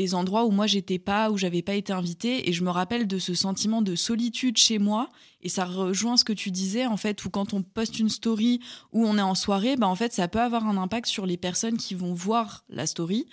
des 0.00 0.14
endroits 0.14 0.46
où 0.46 0.50
moi 0.50 0.66
j'étais 0.66 0.98
pas, 0.98 1.30
où 1.30 1.36
j'avais 1.36 1.62
pas 1.62 1.74
été 1.74 1.92
invitée, 1.92 2.48
et 2.48 2.52
je 2.52 2.64
me 2.64 2.70
rappelle 2.70 3.06
de 3.06 3.18
ce 3.18 3.34
sentiment 3.34 3.82
de 3.82 3.94
solitude 3.94 4.56
chez 4.56 4.78
moi. 4.78 5.10
Et 5.42 5.48
ça 5.48 5.64
rejoint 5.64 6.16
ce 6.16 6.24
que 6.24 6.32
tu 6.32 6.50
disais 6.50 6.86
en 6.86 6.96
fait, 6.96 7.24
où 7.24 7.30
quand 7.30 7.52
on 7.52 7.62
poste 7.62 7.98
une 7.98 8.08
story 8.08 8.60
où 8.92 9.06
on 9.06 9.18
est 9.18 9.22
en 9.22 9.34
soirée, 9.34 9.76
bah 9.76 9.88
en 9.88 9.94
fait 9.94 10.12
ça 10.12 10.26
peut 10.28 10.40
avoir 10.40 10.66
un 10.66 10.76
impact 10.76 11.06
sur 11.06 11.26
les 11.26 11.36
personnes 11.36 11.76
qui 11.76 11.94
vont 11.94 12.14
voir 12.14 12.64
la 12.70 12.86
story. 12.86 13.26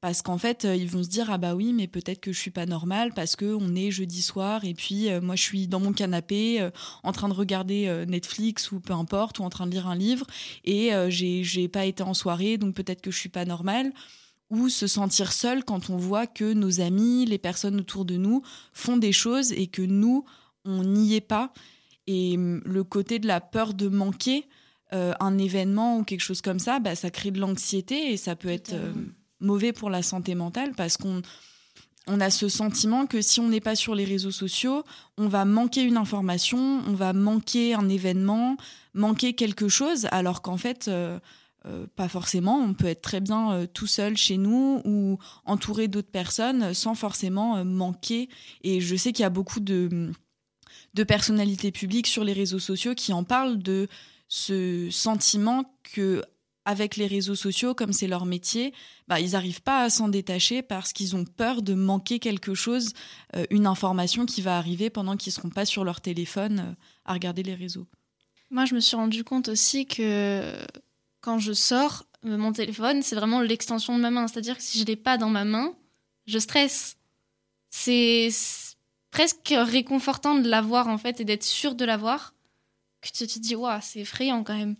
Parce 0.00 0.20
qu'en 0.20 0.36
fait, 0.36 0.64
euh, 0.64 0.74
ils 0.74 0.88
vont 0.88 1.04
se 1.04 1.08
dire 1.08 1.30
ah 1.30 1.38
bah 1.38 1.54
oui, 1.54 1.72
mais 1.72 1.86
peut-être 1.86 2.20
que 2.20 2.32
je 2.32 2.40
suis 2.40 2.50
pas 2.50 2.66
normale 2.66 3.12
parce 3.14 3.36
que 3.36 3.54
on 3.54 3.76
est 3.76 3.92
jeudi 3.92 4.20
soir 4.20 4.64
et 4.64 4.74
puis 4.74 5.08
euh, 5.08 5.20
moi 5.20 5.36
je 5.36 5.42
suis 5.44 5.68
dans 5.68 5.78
mon 5.78 5.92
canapé 5.92 6.60
euh, 6.60 6.70
en 7.04 7.12
train 7.12 7.28
de 7.28 7.34
regarder 7.34 8.04
Netflix 8.08 8.72
ou 8.72 8.80
peu 8.80 8.94
importe 8.94 9.38
ou 9.38 9.44
en 9.44 9.50
train 9.50 9.66
de 9.66 9.70
lire 9.70 9.86
un 9.86 9.94
livre 9.94 10.26
et 10.64 10.90
j'ai 11.08 11.68
pas 11.68 11.84
été 11.84 12.02
en 12.02 12.14
soirée 12.14 12.58
donc 12.58 12.74
peut-être 12.74 13.00
que 13.00 13.12
je 13.12 13.18
suis 13.18 13.28
pas 13.28 13.44
normale 13.44 13.92
ou 14.52 14.68
se 14.68 14.86
sentir 14.86 15.32
seul 15.32 15.64
quand 15.64 15.88
on 15.88 15.96
voit 15.96 16.26
que 16.26 16.52
nos 16.52 16.80
amis, 16.80 17.24
les 17.24 17.38
personnes 17.38 17.80
autour 17.80 18.04
de 18.04 18.16
nous 18.16 18.42
font 18.74 18.98
des 18.98 19.12
choses 19.12 19.50
et 19.52 19.66
que 19.66 19.82
nous 19.82 20.24
on 20.64 20.84
n'y 20.84 21.14
est 21.14 21.20
pas. 21.20 21.52
Et 22.06 22.34
hum, 22.36 22.60
le 22.64 22.84
côté 22.84 23.18
de 23.18 23.26
la 23.26 23.40
peur 23.40 23.74
de 23.74 23.88
manquer 23.88 24.46
euh, 24.92 25.14
un 25.20 25.38
événement 25.38 25.98
ou 25.98 26.04
quelque 26.04 26.20
chose 26.20 26.42
comme 26.42 26.58
ça, 26.58 26.78
bah, 26.78 26.94
ça 26.94 27.10
crée 27.10 27.30
de 27.30 27.40
l'anxiété 27.40 28.12
et 28.12 28.18
ça 28.18 28.36
peut 28.36 28.50
être 28.50 28.74
euh, 28.74 28.92
mauvais 29.40 29.72
pour 29.72 29.88
la 29.88 30.02
santé 30.02 30.34
mentale 30.34 30.72
parce 30.76 30.98
qu'on 30.98 31.22
on 32.06 32.20
a 32.20 32.28
ce 32.30 32.48
sentiment 32.48 33.06
que 33.06 33.22
si 33.22 33.40
on 33.40 33.48
n'est 33.48 33.60
pas 33.60 33.76
sur 33.76 33.94
les 33.94 34.04
réseaux 34.04 34.32
sociaux, 34.32 34.84
on 35.16 35.28
va 35.28 35.46
manquer 35.46 35.82
une 35.82 35.96
information, 35.96 36.82
on 36.86 36.94
va 36.94 37.14
manquer 37.14 37.74
un 37.74 37.88
événement, 37.88 38.56
manquer 38.92 39.34
quelque 39.34 39.68
chose, 39.68 40.08
alors 40.10 40.42
qu'en 40.42 40.56
fait, 40.58 40.88
euh, 40.88 41.18
euh, 41.66 41.86
pas 41.96 42.08
forcément. 42.08 42.58
On 42.58 42.74
peut 42.74 42.86
être 42.86 43.02
très 43.02 43.20
bien 43.20 43.52
euh, 43.52 43.66
tout 43.66 43.86
seul 43.86 44.16
chez 44.16 44.36
nous 44.36 44.80
ou 44.84 45.18
entouré 45.44 45.88
d'autres 45.88 46.10
personnes 46.10 46.74
sans 46.74 46.94
forcément 46.94 47.64
manquer. 47.64 48.28
Et 48.62 48.80
je 48.80 48.96
sais 48.96 49.12
qu'il 49.12 49.22
y 49.22 49.26
a 49.26 49.30
beaucoup 49.30 49.60
de, 49.60 50.10
de 50.94 51.04
personnalités 51.04 51.72
publiques 51.72 52.06
sur 52.06 52.24
les 52.24 52.32
réseaux 52.32 52.58
sociaux 52.58 52.94
qui 52.94 53.12
en 53.12 53.24
parlent 53.24 53.58
de 53.58 53.88
ce 54.28 54.88
sentiment 54.90 55.76
que 55.82 56.22
avec 56.64 56.96
les 56.96 57.06
réseaux 57.06 57.34
sociaux, 57.34 57.74
comme 57.74 57.92
c'est 57.92 58.06
leur 58.06 58.24
métier, 58.24 58.72
bah, 59.08 59.20
ils 59.20 59.32
n'arrivent 59.32 59.62
pas 59.62 59.82
à 59.82 59.90
s'en 59.90 60.08
détacher 60.08 60.62
parce 60.62 60.92
qu'ils 60.92 61.16
ont 61.16 61.24
peur 61.24 61.62
de 61.62 61.74
manquer 61.74 62.18
quelque 62.18 62.54
chose, 62.54 62.92
euh, 63.36 63.44
une 63.50 63.66
information 63.66 64.26
qui 64.26 64.42
va 64.42 64.56
arriver 64.58 64.90
pendant 64.90 65.16
qu'ils 65.16 65.30
ne 65.30 65.34
seront 65.34 65.50
pas 65.50 65.64
sur 65.64 65.84
leur 65.84 66.00
téléphone 66.00 66.60
euh, 66.60 66.74
à 67.04 67.14
regarder 67.14 67.42
les 67.42 67.54
réseaux. 67.54 67.86
Moi, 68.50 68.64
je 68.64 68.74
me 68.74 68.80
suis 68.80 68.96
rendu 68.96 69.24
compte 69.24 69.48
aussi 69.48 69.86
que 69.86 70.54
quand 71.22 71.38
je 71.38 71.54
sors, 71.54 72.04
euh, 72.26 72.36
mon 72.36 72.52
téléphone, 72.52 73.02
c'est 73.02 73.16
vraiment 73.16 73.40
l'extension 73.40 73.96
de 73.96 74.02
ma 74.02 74.10
main. 74.10 74.28
C'est-à-dire 74.28 74.58
que 74.58 74.62
si 74.62 74.78
je 74.78 74.84
l'ai 74.84 74.96
pas 74.96 75.16
dans 75.16 75.30
ma 75.30 75.44
main, 75.44 75.74
je 76.26 76.38
stresse. 76.38 76.98
C'est 77.70 78.28
presque 79.10 79.54
réconfortant 79.56 80.34
de 80.34 80.48
l'avoir, 80.48 80.88
en 80.88 80.98
fait, 80.98 81.20
et 81.20 81.24
d'être 81.24 81.44
sûr 81.44 81.74
de 81.74 81.86
l'avoir, 81.86 82.34
que 83.00 83.08
tu 83.08 83.26
te 83.26 83.38
dis, 83.38 83.56
waouh, 83.56 83.80
c'est 83.80 84.00
effrayant 84.00 84.44
quand 84.44 84.56
même. 84.56 84.76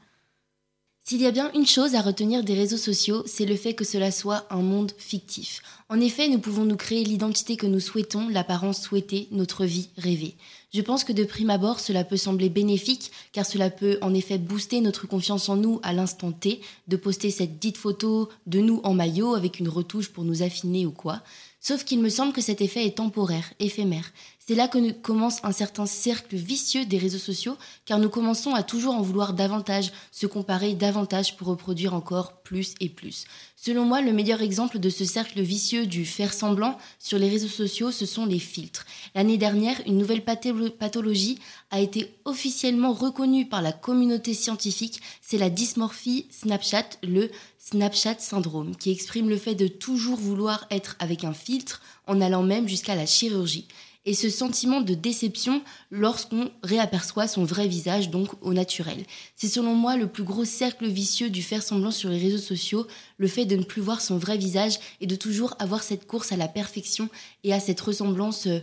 S'il 1.04 1.20
y 1.20 1.26
a 1.26 1.32
bien 1.32 1.50
une 1.52 1.66
chose 1.66 1.96
à 1.96 2.00
retenir 2.00 2.44
des 2.44 2.54
réseaux 2.54 2.76
sociaux, 2.76 3.24
c'est 3.26 3.46
le 3.46 3.56
fait 3.56 3.74
que 3.74 3.84
cela 3.84 4.12
soit 4.12 4.46
un 4.50 4.62
monde 4.62 4.92
fictif. 4.98 5.60
En 5.88 6.00
effet, 6.00 6.28
nous 6.28 6.38
pouvons 6.38 6.64
nous 6.64 6.76
créer 6.76 7.02
l'identité 7.02 7.56
que 7.56 7.66
nous 7.66 7.80
souhaitons, 7.80 8.28
l'apparence 8.28 8.82
souhaitée, 8.82 9.26
notre 9.32 9.64
vie 9.64 9.88
rêvée. 9.96 10.36
Je 10.72 10.80
pense 10.80 11.04
que 11.04 11.12
de 11.12 11.24
prime 11.24 11.50
abord, 11.50 11.80
cela 11.80 12.02
peut 12.02 12.16
sembler 12.16 12.48
bénéfique, 12.48 13.12
car 13.32 13.44
cela 13.44 13.68
peut 13.68 13.98
en 14.00 14.14
effet 14.14 14.38
booster 14.38 14.80
notre 14.80 15.06
confiance 15.06 15.50
en 15.50 15.56
nous 15.56 15.80
à 15.82 15.92
l'instant 15.92 16.32
T, 16.32 16.62
de 16.88 16.96
poster 16.96 17.30
cette 17.30 17.58
dite 17.58 17.76
photo 17.76 18.30
de 18.46 18.60
nous 18.60 18.80
en 18.82 18.94
maillot 18.94 19.34
avec 19.34 19.60
une 19.60 19.68
retouche 19.68 20.08
pour 20.08 20.24
nous 20.24 20.42
affiner 20.42 20.86
ou 20.86 20.90
quoi. 20.90 21.20
Sauf 21.60 21.84
qu'il 21.84 22.00
me 22.00 22.08
semble 22.08 22.32
que 22.32 22.40
cet 22.40 22.62
effet 22.62 22.86
est 22.86 22.96
temporaire, 22.96 23.52
éphémère. 23.60 24.12
C'est 24.52 24.58
là 24.58 24.68
que 24.68 24.90
commence 24.90 25.38
un 25.44 25.52
certain 25.52 25.86
cercle 25.86 26.36
vicieux 26.36 26.84
des 26.84 26.98
réseaux 26.98 27.16
sociaux, 27.16 27.56
car 27.86 27.98
nous 27.98 28.10
commençons 28.10 28.52
à 28.52 28.62
toujours 28.62 28.94
en 28.94 29.00
vouloir 29.00 29.32
davantage, 29.32 29.92
se 30.10 30.26
comparer 30.26 30.74
davantage 30.74 31.38
pour 31.38 31.48
reproduire 31.48 31.94
encore 31.94 32.42
plus 32.42 32.74
et 32.78 32.90
plus. 32.90 33.24
Selon 33.56 33.86
moi, 33.86 34.02
le 34.02 34.12
meilleur 34.12 34.42
exemple 34.42 34.78
de 34.78 34.90
ce 34.90 35.06
cercle 35.06 35.40
vicieux 35.40 35.86
du 35.86 36.04
faire 36.04 36.34
semblant 36.34 36.76
sur 36.98 37.18
les 37.18 37.30
réseaux 37.30 37.48
sociaux, 37.48 37.90
ce 37.90 38.04
sont 38.04 38.26
les 38.26 38.38
filtres. 38.38 38.84
L'année 39.14 39.38
dernière, 39.38 39.80
une 39.86 39.96
nouvelle 39.96 40.22
pathologie 40.22 41.38
a 41.70 41.80
été 41.80 42.14
officiellement 42.26 42.92
reconnue 42.92 43.48
par 43.48 43.62
la 43.62 43.72
communauté 43.72 44.34
scientifique, 44.34 45.00
c'est 45.22 45.38
la 45.38 45.48
dysmorphie 45.48 46.26
Snapchat, 46.30 46.90
le 47.02 47.30
Snapchat 47.58 48.18
syndrome, 48.18 48.76
qui 48.76 48.90
exprime 48.90 49.30
le 49.30 49.38
fait 49.38 49.54
de 49.54 49.68
toujours 49.68 50.18
vouloir 50.18 50.66
être 50.70 50.96
avec 50.98 51.24
un 51.24 51.32
filtre 51.32 51.80
en 52.06 52.20
allant 52.20 52.42
même 52.42 52.68
jusqu'à 52.68 52.96
la 52.96 53.06
chirurgie 53.06 53.66
et 54.04 54.14
ce 54.14 54.28
sentiment 54.30 54.80
de 54.80 54.94
déception 54.94 55.62
lorsqu'on 55.90 56.50
réaperçoit 56.62 57.28
son 57.28 57.44
vrai 57.44 57.68
visage, 57.68 58.10
donc 58.10 58.30
au 58.40 58.52
naturel. 58.52 59.04
C'est 59.36 59.48
selon 59.48 59.74
moi 59.74 59.96
le 59.96 60.08
plus 60.08 60.24
gros 60.24 60.44
cercle 60.44 60.86
vicieux 60.88 61.30
du 61.30 61.42
faire 61.42 61.62
semblant 61.62 61.92
sur 61.92 62.10
les 62.10 62.18
réseaux 62.18 62.38
sociaux, 62.38 62.86
le 63.18 63.28
fait 63.28 63.44
de 63.44 63.56
ne 63.56 63.62
plus 63.62 63.80
voir 63.80 64.00
son 64.00 64.18
vrai 64.18 64.36
visage 64.36 64.78
et 65.00 65.06
de 65.06 65.14
toujours 65.14 65.54
avoir 65.58 65.82
cette 65.82 66.06
course 66.06 66.32
à 66.32 66.36
la 66.36 66.48
perfection 66.48 67.08
et 67.44 67.52
à 67.52 67.60
cette 67.60 67.80
ressemblance 67.80 68.46
euh, 68.46 68.58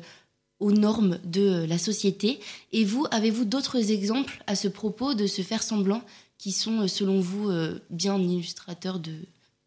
aux 0.59 0.73
normes 0.73 1.19
de 1.23 1.41
euh, 1.41 1.67
la 1.67 1.77
société. 1.77 2.39
Et 2.73 2.83
vous, 2.83 3.05
avez-vous 3.11 3.45
d'autres 3.45 3.91
exemples 3.91 4.43
à 4.45 4.55
ce 4.55 4.67
propos 4.67 5.13
de 5.13 5.25
ce 5.25 5.41
faire 5.41 5.63
semblant 5.63 6.03
qui 6.37 6.51
sont, 6.51 6.81
euh, 6.81 6.87
selon 6.87 7.21
vous, 7.21 7.49
bien 7.89 8.19
illustrateurs 8.19 8.99
de, 8.99 9.13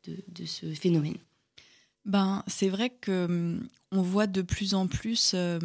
de 0.06 0.44
ce 0.44 0.66
phénomène? 0.74 1.16
Ben, 2.04 2.42
c'est 2.46 2.68
vrai 2.68 2.90
que 2.90 3.24
hum, 3.26 3.68
on 3.92 4.02
voit 4.02 4.26
de 4.26 4.42
plus 4.42 4.74
en 4.74 4.86
plus 4.86 5.32
euh, 5.34 5.60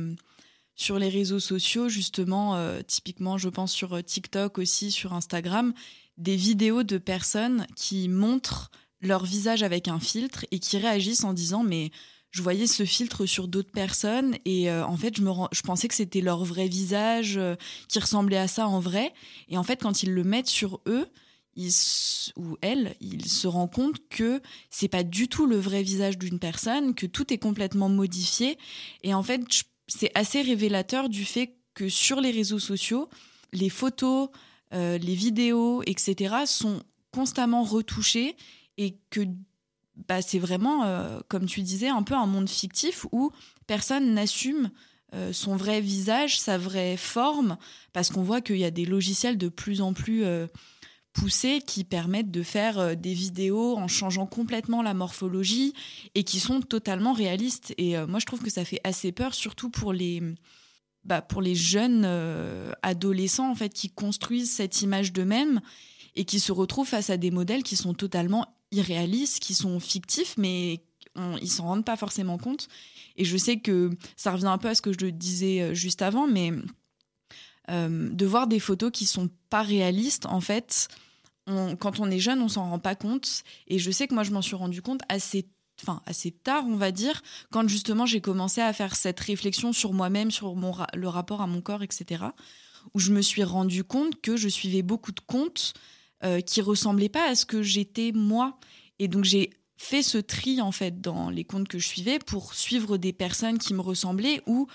sur 0.76 1.00
les 1.00 1.10
réseaux 1.10 1.40
sociaux, 1.40 1.90
justement, 1.90 2.56
euh, 2.56 2.82
typiquement, 2.86 3.38
je 3.38 3.50
pense 3.50 3.72
sur 3.72 3.94
euh, 3.94 4.02
TikTok 4.02 4.60
aussi, 4.60 4.92
sur 4.92 5.14
Instagram, 5.14 5.74
des 6.18 6.36
vidéos 6.36 6.84
de 6.84 6.98
personnes 6.98 7.66
qui 7.76 8.10
montrent 8.10 8.70
leur 9.02 9.24
visage 9.24 9.64
avec 9.64 9.88
un 9.88 10.00
filtre 10.00 10.46
et 10.52 10.60
qui 10.60 10.78
réagissent 10.78 11.24
en 11.24 11.34
disant 11.34 11.64
mais 11.64 11.92
je 12.32 12.42
voyais 12.42 12.66
ce 12.66 12.84
filtre 12.84 13.28
sur 13.28 13.48
d'autres 13.48 13.72
personnes 13.72 14.36
et 14.44 14.72
en 14.72 14.98
fait 14.98 15.16
je 15.16 15.22
me 15.22 15.32
je 15.52 15.62
pensais 15.62 15.88
que 15.88 15.94
c'était 15.94 16.22
leur 16.22 16.44
vrai 16.44 16.68
visage 16.68 17.40
qui 17.88 18.00
ressemblait 18.00 18.40
à 18.40 18.48
ça 18.48 18.68
en 18.68 18.80
vrai. 18.80 19.14
Et 19.50 19.58
en 19.60 19.62
fait 19.62 19.84
quand 19.84 20.02
ils 20.02 20.12
le 20.12 20.24
mettent 20.24 20.48
sur 20.48 20.82
eux 20.88 21.08
il, 21.58 21.72
ou 22.38 22.56
elle, 22.62 22.96
il 23.02 23.28
se 23.28 23.48
rend 23.48 23.68
compte 23.68 23.96
que 24.10 24.42
c'est 24.70 24.88
pas 24.88 25.04
du 25.04 25.28
tout 25.28 25.48
le 25.48 25.58
vrai 25.58 25.84
visage 25.84 26.18
d'une 26.18 26.40
personne, 26.40 26.94
que 26.94 27.08
tout 27.08 27.34
est 27.34 27.40
complètement 27.40 27.90
modifié. 27.90 28.58
Et 29.04 29.14
en 29.14 29.24
fait, 29.24 29.42
c'est 29.88 30.12
assez 30.16 30.42
révélateur 30.42 31.10
du 31.10 31.26
fait 31.26 31.56
que 31.74 31.90
sur 31.90 32.22
les 32.22 32.32
réseaux 32.32 32.60
sociaux, 32.60 33.10
les 33.54 33.70
photos, 33.70 34.30
euh, 34.74 34.98
les 35.00 35.16
vidéos, 35.16 35.82
etc., 35.86 36.36
sont 36.46 36.84
constamment 37.12 37.64
retouchées 37.64 38.36
et 38.78 38.98
que 39.10 39.22
bah, 40.08 40.22
c'est 40.22 40.40
vraiment, 40.40 40.84
euh, 40.86 41.20
comme 41.28 41.48
tu 41.48 41.62
disais, 41.62 41.88
un 41.88 42.04
peu 42.04 42.14
un 42.14 42.28
monde 42.28 42.50
fictif 42.50 43.08
où 43.12 43.32
personne 43.66 44.14
n'assume 44.14 44.70
euh, 45.16 45.34
son 45.34 45.56
vrai 45.56 45.82
visage, 45.82 46.40
sa 46.40 46.60
vraie 46.60 46.98
forme, 46.98 47.58
parce 47.94 48.10
qu'on 48.12 48.22
voit 48.22 48.42
qu'il 48.42 48.58
y 48.58 48.66
a 48.66 48.72
des 48.72 48.86
logiciels 48.86 49.40
de 49.40 49.50
plus 49.50 49.82
en 49.82 49.94
plus 49.94 50.24
poussées 51.18 51.62
qui 51.66 51.84
permettent 51.84 52.32
de 52.32 52.44
faire 52.44 52.78
euh, 52.78 52.96
des 52.96 53.14
vidéos 53.14 53.76
en 53.76 53.88
changeant 53.88 54.28
complètement 54.28 54.84
la 54.84 54.94
morphologie 54.94 55.74
et 56.14 56.24
qui 56.24 56.40
sont 56.40 56.62
totalement 56.62 57.14
réalistes. 57.14 57.74
Et 57.78 57.98
euh, 57.98 58.06
moi, 58.06 58.20
je 58.20 58.26
trouve 58.26 58.42
que 58.42 58.52
ça 58.52 58.64
fait 58.64 58.80
assez 58.84 59.12
peur, 59.12 59.34
surtout 59.34 59.70
pour 59.70 59.94
les, 59.94 60.22
bah, 61.04 61.22
pour 61.22 61.42
les 61.42 61.56
jeunes 61.56 62.04
euh, 62.06 62.72
adolescents 62.84 63.50
en 63.50 63.56
fait 63.56 63.74
qui 63.74 63.90
construisent 63.90 64.52
cette 64.52 64.82
image 64.84 65.12
d'eux-mêmes 65.12 65.60
et 66.16 66.24
qui 66.24 66.40
se 66.40 66.52
retrouvent 66.52 66.88
face 66.88 67.10
à 67.10 67.18
des 67.18 67.32
modèles 67.32 67.64
qui 67.64 67.76
sont 67.76 67.96
totalement 67.96 68.48
irréalistes, 68.72 69.40
qui 69.40 69.56
sont 69.56 69.80
fictifs, 69.80 70.36
mais 70.38 70.84
on, 71.16 71.38
ils 71.38 71.50
s'en 71.50 71.66
rendent 71.66 71.86
pas 71.86 71.98
forcément 71.98 72.38
compte. 72.38 72.68
Et 73.16 73.26
je 73.26 73.38
sais 73.38 73.58
que 73.58 73.90
ça 74.16 74.32
revient 74.32 74.48
un 74.48 74.60
peu 74.60 74.68
à 74.68 74.76
ce 74.76 74.84
que 74.84 74.92
je 74.94 75.08
disais 75.08 75.74
juste 75.74 76.04
avant, 76.04 76.28
mais 76.28 76.52
de 77.70 78.26
voir 78.26 78.48
des 78.48 78.60
photos 78.60 78.92
qui 78.92 79.06
sont 79.06 79.30
pas 79.50 79.62
réalistes, 79.62 80.26
en 80.26 80.40
fait, 80.40 80.88
quand 81.80 82.00
on 82.00 82.12
est 82.12 82.20
jeune, 82.20 82.42
on 82.42 82.50
s'en 82.50 82.70
rend 82.70 82.80
pas 82.80 82.96
compte. 82.96 83.44
Et 83.68 83.80
je 83.80 83.92
sais 83.92 84.08
que 84.08 84.14
moi, 84.14 84.24
je 84.24 84.32
m'en 84.32 84.42
suis 84.42 84.56
rendu 84.56 84.82
compte 84.82 85.02
assez 85.10 85.50
enfin 85.82 86.02
assez 86.06 86.32
tard, 86.32 86.66
on 86.68 86.76
va 86.76 86.92
dire, 86.92 87.22
quand 87.52 87.68
justement 87.68 88.06
j'ai 88.06 88.22
commencé 88.22 88.62
à 88.62 88.74
faire 88.74 88.96
cette 88.96 89.20
réflexion 89.20 89.74
sur 89.74 89.94
moi-même, 89.94 90.32
sur 90.32 90.56
mon 90.56 90.74
le 90.94 91.08
rapport 91.08 91.42
à 91.42 91.48
mon 91.48 91.62
corps, 91.62 91.84
etc. 91.84 92.26
Où 92.94 93.00
je 93.00 93.12
me 93.12 93.22
suis 93.22 93.44
rendu 93.44 93.84
compte 93.84 94.20
que 94.22 94.38
je 94.38 94.48
suivais 94.48 94.82
beaucoup 94.82 95.12
de 95.12 95.20
comptes 95.20 95.74
euh, 96.24 96.42
qui 96.42 96.62
ressemblaient 96.62 97.10
pas 97.10 97.30
à 97.30 97.36
ce 97.36 97.46
que 97.46 97.62
j'étais 97.62 98.12
moi. 98.12 98.58
Et 99.00 99.08
donc 99.08 99.24
j'ai 99.24 99.52
fait 99.78 100.02
ce 100.02 100.18
tri 100.18 100.62
en 100.62 100.72
fait 100.72 101.00
dans 101.00 101.30
les 101.30 101.44
comptes 101.44 101.68
que 101.68 101.78
je 101.78 101.88
suivais 101.88 102.18
pour 102.18 102.56
suivre 102.56 102.98
des 102.98 103.14
personnes 103.14 103.60
qui 103.60 103.74
me 103.74 103.82
ressemblaient 103.82 104.42
ou 104.48 104.68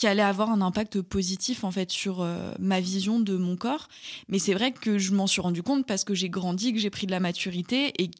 qui 0.00 0.06
allait 0.06 0.22
avoir 0.22 0.48
un 0.50 0.62
impact 0.62 1.02
positif 1.02 1.62
en 1.62 1.70
fait 1.70 1.90
sur 1.90 2.22
euh, 2.22 2.54
ma 2.58 2.80
vision 2.80 3.20
de 3.20 3.36
mon 3.36 3.54
corps. 3.54 3.86
Mais 4.28 4.38
c'est 4.38 4.54
vrai 4.54 4.72
que 4.72 4.96
je 4.96 5.12
m'en 5.12 5.26
suis 5.26 5.42
rendu 5.42 5.62
compte 5.62 5.86
parce 5.86 6.04
que 6.04 6.14
j'ai 6.14 6.30
grandi, 6.30 6.72
que 6.72 6.78
j'ai 6.78 6.88
pris 6.88 7.06
de 7.06 7.10
la 7.10 7.20
maturité 7.20 7.92
et 8.02 8.10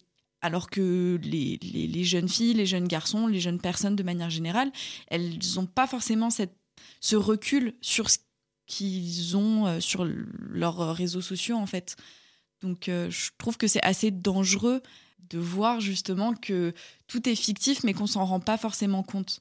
alors 0.42 0.68
que 0.68 1.18
les, 1.22 2.04
jeunes 2.04 2.28
filles, 2.28 2.52
les 2.52 2.66
jeunes 2.66 2.86
garçons, 2.86 3.26
les 3.26 3.40
jeunes 3.40 3.60
personnes 3.60 3.96
de 3.96 4.02
manière 4.02 4.28
générale, 4.28 4.70
elles 5.08 5.38
n'ont 5.56 5.64
pas 5.64 5.86
forcément 5.86 6.28
cette, 6.28 6.54
ce 7.00 7.16
recul 7.16 7.72
sur 7.80 8.10
ce 8.10 8.18
qu'ils 8.66 9.38
ont 9.38 9.66
euh, 9.66 9.80
sur 9.80 10.04
leurs 10.04 10.94
réseaux 10.94 11.22
sociaux 11.22 11.56
en 11.56 11.66
fait. 11.66 11.96
Donc 12.60 12.90
euh, 12.90 13.08
je 13.08 13.30
trouve 13.38 13.56
que 13.56 13.66
c'est 13.66 13.82
assez 13.82 14.10
dangereux 14.10 14.82
de 15.30 15.38
voir 15.38 15.80
justement 15.80 16.34
que 16.34 16.74
tout 17.06 17.26
est 17.26 17.34
fictif 17.34 17.84
mais 17.84 17.94
qu'on 17.94 18.06
s'en 18.06 18.26
rend 18.26 18.40
pas 18.40 18.58
forcément 18.58 19.02
compte. 19.02 19.40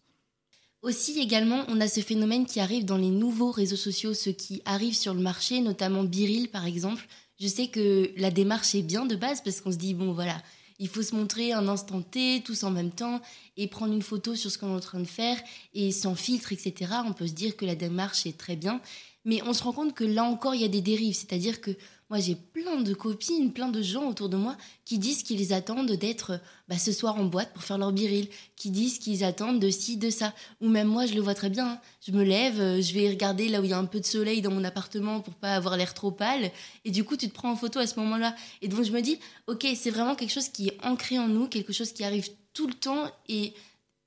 Aussi 0.81 1.19
également, 1.19 1.65
on 1.67 1.81
a 1.81 1.89
ce 1.89 1.99
phénomène 1.99 2.45
qui 2.45 2.61
arrive 2.61 2.85
dans 2.85 2.97
les 2.97 3.09
nouveaux 3.09 3.51
réseaux 3.51 3.75
sociaux, 3.75 4.13
ceux 4.13 4.31
qui 4.31 4.61
arrivent 4.63 4.95
sur 4.95 5.13
le 5.13 5.19
marché, 5.19 5.59
notamment 5.59 6.03
Biril 6.03 6.47
par 6.49 6.65
exemple. 6.65 7.05
Je 7.37 7.47
sais 7.47 7.67
que 7.67 8.11
la 8.15 8.31
démarche 8.31 8.75
est 8.75 8.81
bien 8.81 9.05
de 9.05 9.17
base 9.17 9.41
parce 9.43 9.59
qu'on 9.59 9.73
se 9.73 9.77
dit, 9.77 9.93
bon 9.93 10.13
voilà, 10.13 10.41
il 10.79 10.87
faut 10.87 11.01
se 11.01 11.13
montrer 11.13 11.51
un 11.51 11.67
instant 11.67 12.01
T, 12.01 12.41
tous 12.45 12.63
en 12.63 12.71
même 12.71 12.91
temps, 12.91 13.21
et 13.57 13.67
prendre 13.67 13.93
une 13.93 14.01
photo 14.01 14.35
sur 14.35 14.49
ce 14.49 14.57
qu'on 14.57 14.69
est 14.69 14.77
en 14.77 14.79
train 14.79 15.01
de 15.01 15.05
faire, 15.05 15.37
et 15.73 15.91
sans 15.91 16.15
filtre, 16.15 16.53
etc. 16.53 16.93
On 17.05 17.11
peut 17.11 17.27
se 17.27 17.33
dire 17.33 17.57
que 17.57 17.65
la 17.65 17.75
démarche 17.75 18.25
est 18.25 18.37
très 18.37 18.55
bien. 18.55 18.79
Mais 19.25 19.41
on 19.43 19.53
se 19.53 19.63
rend 19.63 19.73
compte 19.73 19.93
que 19.93 20.03
là 20.03 20.23
encore, 20.23 20.55
il 20.55 20.61
y 20.61 20.65
a 20.65 20.69
des 20.69 20.81
dérives. 20.81 21.15
C'est-à-dire 21.15 21.61
que 21.61 21.71
moi, 22.09 22.19
j'ai 22.19 22.35
plein 22.35 22.81
de 22.81 22.93
copines, 22.95 23.53
plein 23.53 23.67
de 23.67 23.83
gens 23.83 24.09
autour 24.09 24.29
de 24.29 24.37
moi 24.37 24.57
qui 24.83 24.97
disent 24.97 25.21
qu'ils 25.21 25.53
attendent 25.53 25.91
d'être 25.91 26.39
bah, 26.67 26.79
ce 26.79 26.91
soir 26.91 27.17
en 27.17 27.25
boîte 27.25 27.53
pour 27.53 27.61
faire 27.61 27.77
leur 27.77 27.91
biril, 27.91 28.27
qui 28.55 28.71
disent 28.71 28.97
qu'ils 28.97 29.23
attendent 29.23 29.59
de 29.59 29.69
ci, 29.69 29.97
de 29.97 30.09
ça. 30.09 30.33
Ou 30.59 30.69
même 30.69 30.87
moi, 30.87 31.05
je 31.05 31.13
le 31.13 31.21
vois 31.21 31.35
très 31.35 31.51
bien. 31.51 31.73
Hein. 31.73 31.81
Je 32.01 32.11
me 32.11 32.23
lève, 32.23 32.59
euh, 32.59 32.81
je 32.81 32.93
vais 32.95 33.09
regarder 33.09 33.47
là 33.47 33.61
où 33.61 33.63
il 33.63 33.69
y 33.69 33.73
a 33.73 33.77
un 33.77 33.85
peu 33.85 33.99
de 33.99 34.05
soleil 34.05 34.41
dans 34.41 34.49
mon 34.49 34.63
appartement 34.63 35.19
pour 35.19 35.35
pas 35.35 35.53
avoir 35.53 35.77
l'air 35.77 35.93
trop 35.93 36.09
pâle. 36.09 36.51
Et 36.83 36.89
du 36.89 37.03
coup, 37.03 37.15
tu 37.15 37.29
te 37.29 37.33
prends 37.33 37.51
en 37.51 37.55
photo 37.55 37.77
à 37.77 37.85
ce 37.85 37.99
moment-là. 37.99 38.35
Et 38.63 38.67
donc, 38.67 38.83
je 38.83 38.91
me 38.91 39.01
dis, 39.01 39.19
ok, 39.45 39.67
c'est 39.75 39.91
vraiment 39.91 40.15
quelque 40.15 40.33
chose 40.33 40.49
qui 40.49 40.69
est 40.69 40.77
ancré 40.83 41.19
en 41.19 41.27
nous, 41.27 41.47
quelque 41.47 41.73
chose 41.73 41.91
qui 41.91 42.03
arrive 42.03 42.29
tout 42.53 42.65
le 42.65 42.73
temps 42.73 43.11
et 43.27 43.53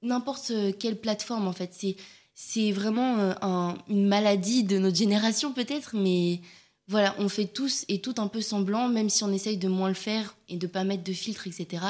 n'importe 0.02 0.50
quelle 0.80 1.00
plateforme, 1.00 1.46
en 1.46 1.52
fait. 1.52 1.70
C'est, 1.72 1.94
c'est 2.34 2.72
vraiment 2.72 3.18
euh, 3.18 3.74
une 3.88 4.06
maladie 4.06 4.64
de 4.64 4.78
notre 4.78 4.96
génération, 4.96 5.52
peut-être, 5.52 5.94
mais 5.94 6.40
voilà, 6.88 7.14
on 7.18 7.28
fait 7.28 7.46
tous 7.46 7.84
et 7.88 8.00
tout 8.00 8.14
un 8.18 8.28
peu 8.28 8.40
semblant, 8.40 8.88
même 8.88 9.08
si 9.08 9.24
on 9.24 9.32
essaye 9.32 9.56
de 9.56 9.68
moins 9.68 9.88
le 9.88 9.94
faire 9.94 10.36
et 10.48 10.56
de 10.56 10.66
pas 10.66 10.84
mettre 10.84 11.04
de 11.04 11.12
filtre, 11.12 11.46
etc. 11.46 11.84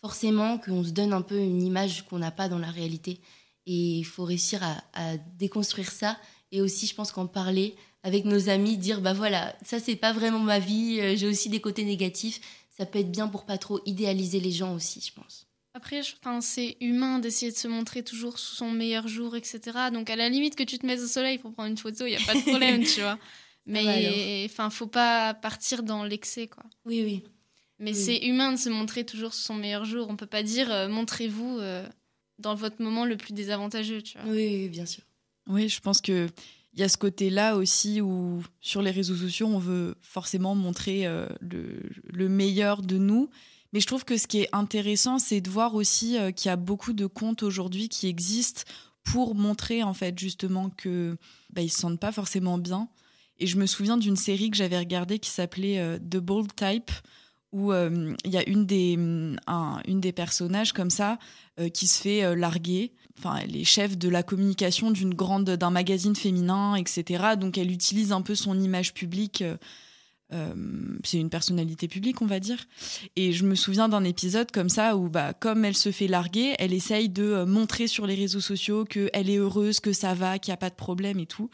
Forcément 0.00 0.58
qu'on 0.58 0.84
se 0.84 0.90
donne 0.90 1.12
un 1.12 1.22
peu 1.22 1.38
une 1.38 1.62
image 1.62 2.04
qu'on 2.06 2.18
n'a 2.18 2.30
pas 2.30 2.48
dans 2.48 2.58
la 2.58 2.70
réalité. 2.70 3.20
Et 3.66 3.98
il 3.98 4.04
faut 4.04 4.24
réussir 4.24 4.62
à, 4.62 5.16
déconstruire 5.38 5.90
ça. 5.90 6.16
Et 6.52 6.60
aussi, 6.60 6.86
je 6.86 6.94
pense 6.94 7.10
qu'en 7.10 7.26
parler 7.26 7.74
avec 8.02 8.24
nos 8.24 8.48
amis, 8.48 8.76
dire 8.76 9.00
bah 9.00 9.14
voilà, 9.14 9.56
ça 9.64 9.80
c'est 9.80 9.96
pas 9.96 10.12
vraiment 10.12 10.38
ma 10.38 10.60
vie, 10.60 11.00
euh, 11.00 11.16
j'ai 11.16 11.26
aussi 11.26 11.48
des 11.48 11.60
côtés 11.60 11.84
négatifs. 11.84 12.40
Ça 12.70 12.86
peut 12.86 13.00
être 13.00 13.10
bien 13.10 13.26
pour 13.26 13.46
pas 13.46 13.58
trop 13.58 13.80
idéaliser 13.84 14.38
les 14.38 14.52
gens 14.52 14.74
aussi, 14.74 15.00
je 15.00 15.12
pense. 15.12 15.45
Après, 15.76 16.00
c'est 16.40 16.78
humain 16.80 17.18
d'essayer 17.18 17.52
de 17.52 17.56
se 17.56 17.68
montrer 17.68 18.02
toujours 18.02 18.38
sous 18.38 18.54
son 18.54 18.70
meilleur 18.70 19.08
jour, 19.08 19.36
etc. 19.36 19.60
Donc, 19.92 20.08
à 20.08 20.16
la 20.16 20.30
limite 20.30 20.56
que 20.56 20.62
tu 20.62 20.78
te 20.78 20.86
mettes 20.86 21.00
au 21.00 21.06
soleil 21.06 21.36
pour 21.36 21.52
prendre 21.52 21.68
une 21.68 21.76
photo, 21.76 22.06
il 22.06 22.12
n'y 22.12 22.16
a 22.16 22.24
pas 22.24 22.34
de 22.34 22.40
problème, 22.40 22.82
tu 22.94 23.02
vois. 23.02 23.18
Mais 23.66 24.46
enfin, 24.46 24.70
faut 24.70 24.86
pas 24.86 25.34
partir 25.34 25.82
dans 25.82 26.02
l'excès, 26.02 26.46
quoi. 26.46 26.64
Oui, 26.86 27.02
oui. 27.04 27.22
Mais 27.78 27.92
c'est 27.92 28.24
humain 28.24 28.52
de 28.52 28.56
se 28.56 28.70
montrer 28.70 29.04
toujours 29.04 29.34
sous 29.34 29.44
son 29.44 29.54
meilleur 29.54 29.84
jour. 29.84 30.06
On 30.08 30.16
peut 30.16 30.24
pas 30.24 30.42
dire 30.42 30.72
euh, 30.72 30.88
montrez-vous 30.88 31.58
euh, 31.58 31.86
dans 32.38 32.54
votre 32.54 32.80
moment 32.80 33.04
le 33.04 33.18
plus 33.18 33.34
désavantageux, 33.34 34.00
tu 34.00 34.16
vois. 34.16 34.32
Oui, 34.32 34.70
bien 34.70 34.86
sûr. 34.86 35.02
Oui, 35.46 35.68
je 35.68 35.80
pense 35.80 36.00
que 36.00 36.26
il 36.72 36.80
y 36.80 36.84
a 36.84 36.88
ce 36.88 36.96
côté-là 36.96 37.56
aussi 37.56 38.00
où 38.00 38.42
sur 38.62 38.80
les 38.80 38.90
réseaux 38.90 39.14
sociaux, 39.14 39.46
on 39.46 39.58
veut 39.58 39.94
forcément 40.00 40.54
montrer 40.54 41.06
euh, 41.06 41.26
le, 41.40 41.82
le, 42.04 42.28
meilleur 42.30 42.80
de 42.80 42.96
nous. 42.96 43.28
Mais 43.76 43.80
je 43.80 43.86
trouve 43.86 44.06
que 44.06 44.16
ce 44.16 44.26
qui 44.26 44.40
est 44.40 44.48
intéressant, 44.52 45.18
c'est 45.18 45.42
de 45.42 45.50
voir 45.50 45.74
aussi 45.74 46.16
qu'il 46.34 46.48
y 46.48 46.50
a 46.50 46.56
beaucoup 46.56 46.94
de 46.94 47.04
comptes 47.04 47.42
aujourd'hui 47.42 47.90
qui 47.90 48.06
existent 48.06 48.62
pour 49.04 49.34
montrer 49.34 49.82
en 49.82 49.92
fait 49.92 50.18
justement 50.18 50.70
que 50.70 51.18
bah, 51.50 51.60
ils 51.60 51.68
se 51.68 51.80
sentent 51.80 52.00
pas 52.00 52.10
forcément 52.10 52.56
bien 52.56 52.88
et 53.38 53.46
je 53.46 53.58
me 53.58 53.66
souviens 53.66 53.96
d'une 53.96 54.16
série 54.16 54.50
que 54.50 54.56
j'avais 54.56 54.78
regardée 54.78 55.18
qui 55.18 55.30
s'appelait 55.30 55.78
euh, 55.78 55.98
The 55.98 56.16
Bold 56.16 56.54
Type, 56.54 56.90
où 57.52 57.72
euh, 57.72 58.14
il 58.24 58.30
y 58.30 58.38
a 58.38 58.48
une 58.48 58.64
des, 58.64 58.96
mm, 58.96 59.36
personnages 60.14 60.72
comme 60.72 60.90
ça 60.90 61.18
euh, 61.60 61.68
qui 61.68 61.86
se 61.86 62.00
fait 62.00 62.34
larguer. 62.34 62.92
Enfin, 63.18 63.36
elle 63.42 63.56
est 63.56 63.64
chef 63.64 63.96
de 63.96 64.08
la 64.08 64.22
communication 64.22 64.90
d'une 64.90 65.14
grande 65.14 65.50
d'un 65.50 65.70
magazine 65.70 66.16
féminin, 66.16 66.76
etc. 66.76 67.36
Donc 67.38 67.58
elle 67.58 67.70
utilise 67.70 68.12
un 68.12 68.22
peu 68.22 68.34
son 68.34 68.58
image 68.58 68.94
publique 68.94 69.44
euh, 70.32 70.54
c'est 71.04 71.18
une 71.18 71.30
personnalité 71.30 71.86
publique, 71.86 72.20
on 72.20 72.26
va 72.26 72.40
dire. 72.40 72.66
Et 73.14 73.32
je 73.32 73.44
me 73.44 73.54
souviens 73.54 73.88
d'un 73.88 74.02
épisode 74.04 74.50
comme 74.50 74.68
ça 74.68 74.96
où, 74.96 75.08
bah, 75.08 75.32
comme 75.32 75.64
elle 75.64 75.76
se 75.76 75.92
fait 75.92 76.08
larguer, 76.08 76.54
elle 76.58 76.72
essaye 76.72 77.08
de 77.08 77.22
euh, 77.22 77.46
montrer 77.46 77.86
sur 77.86 78.06
les 78.06 78.16
réseaux 78.16 78.40
sociaux 78.40 78.84
qu'elle 78.84 79.30
est 79.30 79.36
heureuse, 79.36 79.78
que 79.78 79.92
ça 79.92 80.14
va, 80.14 80.38
qu'il 80.38 80.50
n'y 80.50 80.54
a 80.54 80.58
pas 80.58 80.70
de 80.70 80.74
problème 80.74 81.20
et 81.20 81.26
tout. 81.26 81.48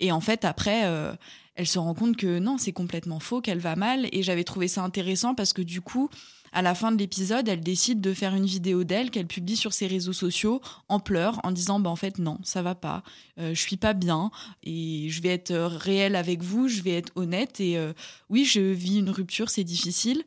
Et 0.00 0.12
en 0.12 0.20
fait, 0.20 0.44
après, 0.44 0.86
euh, 0.86 1.12
elle 1.56 1.66
se 1.66 1.78
rend 1.78 1.94
compte 1.94 2.16
que 2.16 2.38
non, 2.38 2.56
c'est 2.58 2.72
complètement 2.72 3.20
faux, 3.20 3.40
qu'elle 3.40 3.58
va 3.58 3.76
mal. 3.76 4.08
Et 4.12 4.22
j'avais 4.22 4.44
trouvé 4.44 4.68
ça 4.68 4.82
intéressant 4.82 5.34
parce 5.34 5.52
que 5.52 5.62
du 5.62 5.82
coup, 5.82 6.08
à 6.56 6.62
la 6.62 6.74
fin 6.74 6.90
de 6.90 6.96
l'épisode, 6.96 7.50
elle 7.50 7.60
décide 7.60 8.00
de 8.00 8.14
faire 8.14 8.34
une 8.34 8.46
vidéo 8.46 8.82
d'elle 8.82 9.10
qu'elle 9.10 9.26
publie 9.26 9.58
sur 9.58 9.74
ses 9.74 9.86
réseaux 9.86 10.14
sociaux 10.14 10.62
en 10.88 11.00
pleurs, 11.00 11.38
en 11.44 11.52
disant 11.52 11.80
bah 11.80 11.90
en 11.90 11.96
fait 11.96 12.18
non, 12.18 12.38
ça 12.44 12.62
va 12.62 12.74
pas, 12.74 13.02
euh, 13.38 13.52
je 13.52 13.60
suis 13.60 13.76
pas 13.76 13.92
bien 13.92 14.30
et 14.62 15.08
je 15.10 15.20
vais 15.20 15.28
être 15.28 15.50
euh, 15.50 15.68
réelle 15.68 16.16
avec 16.16 16.42
vous, 16.42 16.66
je 16.66 16.80
vais 16.80 16.92
être 16.92 17.12
honnête 17.14 17.60
et 17.60 17.76
euh, 17.76 17.92
oui, 18.30 18.46
je 18.46 18.60
vis 18.60 19.00
une 19.00 19.10
rupture, 19.10 19.50
c'est 19.50 19.64
difficile. 19.64 20.24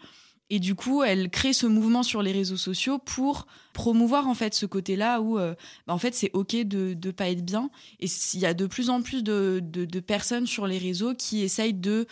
Et 0.52 0.60
du 0.60 0.76
coup, 0.76 1.02
elle 1.02 1.32
crée 1.32 1.54
ce 1.54 1.66
mouvement 1.66 2.04
sur 2.04 2.22
les 2.22 2.32
réseaux 2.32 2.58
sociaux 2.58 3.00
pour 3.00 3.48
promouvoir 3.74 4.28
en 4.28 4.36
fait 4.36 4.54
ce 4.54 4.68
côté-là 4.68 5.22
où 5.22 5.36
bah, 5.38 5.56
en 5.88 5.98
fait 5.98 6.14
c'est 6.14 6.30
ok 6.34 6.56
de 6.58 6.96
ne 7.04 7.12
pas 7.12 7.30
être 7.30 7.44
bien. 7.44 7.72
Et 8.00 8.08
il 8.34 8.40
y 8.40 8.46
a 8.48 8.54
de 8.54 8.68
plus 8.68 8.92
en 8.92 9.02
plus 9.02 9.24
de, 9.24 9.62
de 9.64 10.00
personnes 10.00 10.48
sur 10.48 10.66
les 10.66 10.80
réseaux 10.80 11.14
qui 11.14 11.42
essayent 11.42 11.76
de 11.76 12.08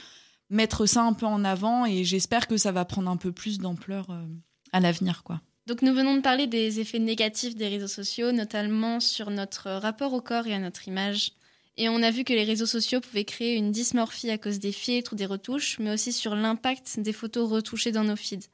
mettre 0.50 0.86
ça 0.86 1.04
un 1.04 1.14
peu 1.14 1.26
en 1.26 1.44
avant 1.44 1.86
et 1.86 2.04
j'espère 2.04 2.48
que 2.48 2.58
ça 2.58 2.72
va 2.72 2.86
prendre 2.86 3.10
un 3.10 3.18
peu 3.18 3.32
plus 3.32 3.60
d'ampleur 3.60 4.10
euh, 4.10 4.26
à 4.72 4.80
l'avenir 4.80 5.24
quoi. 5.24 5.42
Donc 5.68 5.82
nous 5.82 5.94
venons 5.94 6.16
de 6.16 6.22
parler 6.22 6.48
des 6.48 6.80
effets 6.80 7.00
négatifs 7.00 7.56
des 7.56 7.68
réseaux 7.68 7.90
sociaux, 7.90 8.32
notamment 8.32 9.02
sur 9.02 9.30
notre 9.30 9.70
rapport 9.70 10.14
au 10.14 10.22
corps 10.22 10.48
et 10.48 10.54
à 10.54 10.60
notre 10.60 10.88
image. 10.88 11.34
Et 11.76 11.90
on 11.90 12.02
a 12.02 12.10
vu 12.10 12.24
que 12.24 12.34
les 12.34 12.46
réseaux 12.46 12.66
sociaux 12.66 13.02
pouvaient 13.02 13.26
créer 13.26 13.56
une 13.56 13.72
dysmorphie 13.72 14.32
à 14.32 14.38
cause 14.38 14.60
des 14.60 14.72
filtres 14.72 15.14
ou 15.14 15.16
des 15.18 15.26
retouches, 15.26 15.78
mais 15.80 15.92
aussi 15.92 16.14
sur 16.14 16.36
l'impact 16.36 17.00
des 17.02 17.12
photos 17.12 17.50
retouchées 17.50 17.92
dans 17.92 18.06
nos 18.06 18.16
feeds. 18.16 18.48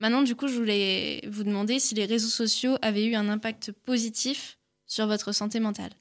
Maintenant, 0.00 0.22
du 0.22 0.34
coup, 0.36 0.48
je 0.48 0.54
voulais 0.54 1.22
vous 1.28 1.42
demander 1.42 1.78
si 1.78 1.94
les 1.94 2.06
réseaux 2.06 2.28
sociaux 2.28 2.76
avaient 2.80 3.04
eu 3.04 3.16
un 3.16 3.28
impact 3.28 3.72
positif 3.72 4.58
sur 4.86 5.06
votre 5.06 5.32
santé 5.32 5.60
mentale. 5.60 5.92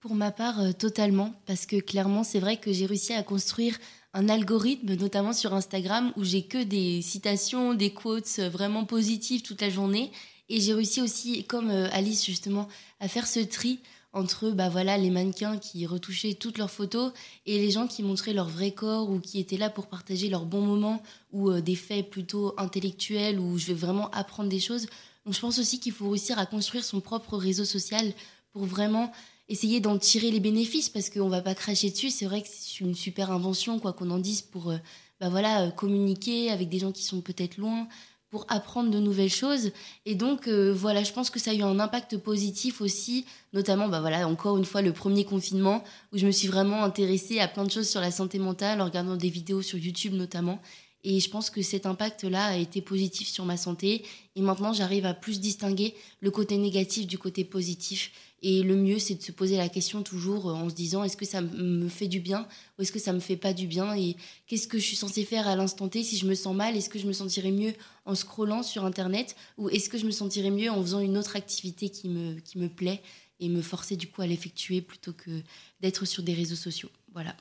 Pour 0.00 0.14
ma 0.14 0.30
part, 0.30 0.60
euh, 0.60 0.72
totalement, 0.72 1.34
parce 1.44 1.66
que 1.66 1.76
clairement, 1.76 2.24
c'est 2.24 2.40
vrai 2.40 2.56
que 2.56 2.72
j'ai 2.72 2.86
réussi 2.86 3.12
à 3.12 3.22
construire 3.22 3.76
un 4.12 4.28
algorithme, 4.28 4.94
notamment 4.94 5.32
sur 5.32 5.54
Instagram, 5.54 6.12
où 6.16 6.24
j'ai 6.24 6.42
que 6.42 6.62
des 6.62 7.02
citations, 7.02 7.74
des 7.74 7.90
quotes 7.90 8.36
euh, 8.38 8.48
vraiment 8.48 8.84
positives 8.84 9.42
toute 9.42 9.60
la 9.60 9.70
journée. 9.70 10.10
Et 10.48 10.60
j'ai 10.60 10.74
réussi 10.74 11.00
aussi, 11.00 11.44
comme 11.44 11.70
euh, 11.70 11.88
Alice 11.92 12.24
justement, 12.24 12.68
à 12.98 13.08
faire 13.08 13.26
ce 13.26 13.40
tri 13.40 13.78
entre 14.12 14.50
bah 14.50 14.68
voilà 14.68 14.98
les 14.98 15.10
mannequins 15.10 15.58
qui 15.58 15.86
retouchaient 15.86 16.34
toutes 16.34 16.58
leurs 16.58 16.70
photos 16.70 17.12
et 17.46 17.58
les 17.58 17.70
gens 17.70 17.86
qui 17.86 18.02
montraient 18.02 18.32
leur 18.32 18.48
vrai 18.48 18.72
corps 18.72 19.08
ou 19.08 19.20
qui 19.20 19.38
étaient 19.38 19.56
là 19.56 19.70
pour 19.70 19.86
partager 19.86 20.28
leurs 20.28 20.46
bons 20.46 20.62
moments 20.62 21.00
ou 21.32 21.50
euh, 21.50 21.60
des 21.60 21.76
faits 21.76 22.10
plutôt 22.10 22.54
intellectuels 22.58 23.38
où 23.38 23.56
je 23.58 23.66
vais 23.66 23.74
vraiment 23.74 24.10
apprendre 24.10 24.48
des 24.48 24.58
choses. 24.58 24.86
Donc 25.24 25.34
je 25.34 25.40
pense 25.40 25.58
aussi 25.58 25.78
qu'il 25.78 25.92
faut 25.92 26.10
réussir 26.10 26.38
à 26.38 26.46
construire 26.46 26.84
son 26.84 27.00
propre 27.00 27.36
réseau 27.36 27.64
social 27.64 28.12
pour 28.52 28.64
vraiment 28.64 29.12
essayer 29.50 29.80
d'en 29.80 29.98
tirer 29.98 30.30
les 30.30 30.40
bénéfices 30.40 30.88
parce 30.88 31.10
qu'on 31.10 31.28
va 31.28 31.42
pas 31.42 31.54
cracher 31.54 31.90
dessus. 31.90 32.08
C'est 32.08 32.24
vrai 32.24 32.40
que 32.40 32.48
c'est 32.50 32.80
une 32.80 32.94
super 32.94 33.30
invention, 33.30 33.78
quoi 33.78 33.92
qu'on 33.92 34.10
en 34.10 34.18
dise, 34.18 34.40
pour 34.40 34.70
euh, 34.70 34.78
bah 35.20 35.28
voilà, 35.28 35.66
euh, 35.66 35.70
communiquer 35.70 36.50
avec 36.50 36.70
des 36.70 36.78
gens 36.78 36.92
qui 36.92 37.02
sont 37.02 37.20
peut-être 37.20 37.58
loin, 37.58 37.88
pour 38.30 38.46
apprendre 38.48 38.90
de 38.90 39.00
nouvelles 39.00 39.32
choses. 39.32 39.72
Et 40.06 40.14
donc, 40.14 40.46
euh, 40.46 40.72
voilà, 40.72 41.02
je 41.02 41.12
pense 41.12 41.30
que 41.30 41.40
ça 41.40 41.50
a 41.50 41.54
eu 41.54 41.62
un 41.62 41.80
impact 41.80 42.16
positif 42.18 42.80
aussi, 42.80 43.26
notamment, 43.52 43.88
bah 43.88 44.00
voilà, 44.00 44.28
encore 44.28 44.56
une 44.56 44.64
fois, 44.64 44.82
le 44.82 44.92
premier 44.92 45.24
confinement, 45.24 45.82
où 46.12 46.18
je 46.18 46.26
me 46.26 46.30
suis 46.30 46.46
vraiment 46.46 46.84
intéressée 46.84 47.40
à 47.40 47.48
plein 47.48 47.64
de 47.64 47.70
choses 47.70 47.88
sur 47.88 48.00
la 48.00 48.12
santé 48.12 48.38
mentale, 48.38 48.80
en 48.80 48.84
regardant 48.84 49.16
des 49.16 49.30
vidéos 49.30 49.62
sur 49.62 49.78
YouTube 49.78 50.14
notamment. 50.14 50.60
Et 51.02 51.18
je 51.18 51.30
pense 51.30 51.50
que 51.50 51.62
cet 51.62 51.86
impact-là 51.86 52.46
a 52.46 52.56
été 52.56 52.82
positif 52.82 53.26
sur 53.28 53.46
ma 53.46 53.56
santé. 53.56 54.04
Et 54.36 54.42
maintenant, 54.42 54.72
j'arrive 54.72 55.06
à 55.06 55.14
plus 55.14 55.40
distinguer 55.40 55.94
le 56.20 56.30
côté 56.30 56.58
négatif 56.58 57.06
du 57.06 57.18
côté 57.18 57.44
positif. 57.44 58.12
Et 58.42 58.62
le 58.62 58.74
mieux, 58.74 58.98
c'est 58.98 59.16
de 59.16 59.22
se 59.22 59.32
poser 59.32 59.56
la 59.56 59.68
question 59.68 60.02
toujours 60.02 60.48
euh, 60.48 60.54
en 60.54 60.70
se 60.70 60.74
disant 60.74 61.04
est-ce 61.04 61.16
que 61.16 61.26
ça 61.26 61.42
me 61.42 61.88
fait 61.88 62.08
du 62.08 62.20
bien 62.20 62.48
ou 62.78 62.82
est-ce 62.82 62.92
que 62.92 62.98
ça 62.98 63.12
me 63.12 63.20
fait 63.20 63.36
pas 63.36 63.52
du 63.52 63.66
bien 63.66 63.94
Et 63.94 64.16
qu'est-ce 64.46 64.66
que 64.66 64.78
je 64.78 64.84
suis 64.84 64.96
censée 64.96 65.24
faire 65.24 65.46
à 65.46 65.56
l'instant 65.56 65.88
T? 65.88 66.02
Si 66.02 66.16
je 66.16 66.26
me 66.26 66.34
sens 66.34 66.54
mal 66.54 66.76
Est-ce 66.76 66.88
que 66.88 66.98
je 66.98 67.06
me 67.06 67.12
sentirais 67.12 67.50
mieux 67.50 67.74
en 68.06 68.14
scrollant 68.14 68.62
sur 68.62 68.84
Internet 68.84 69.36
ou 69.58 69.68
est-ce 69.68 69.90
que 69.90 69.98
je 69.98 70.06
me 70.06 70.10
sentirais 70.10 70.50
mieux 70.50 70.70
en 70.70 70.80
faisant 70.80 71.00
une 71.00 71.18
autre 71.18 71.36
activité 71.36 71.90
qui 71.90 72.08
me, 72.08 72.40
qui 72.40 72.58
me 72.58 72.68
plaît 72.68 73.02
et 73.40 73.48
me 73.48 73.62
forcer 73.62 73.96
du 73.96 74.06
coup 74.06 74.22
à 74.22 74.26
l'effectuer 74.26 74.80
plutôt 74.80 75.12
que 75.12 75.42
d'être 75.80 76.06
sur 76.06 76.22
des 76.22 76.34
réseaux 76.34 76.56
sociaux? 76.56 76.90
Voilà. 77.12 77.36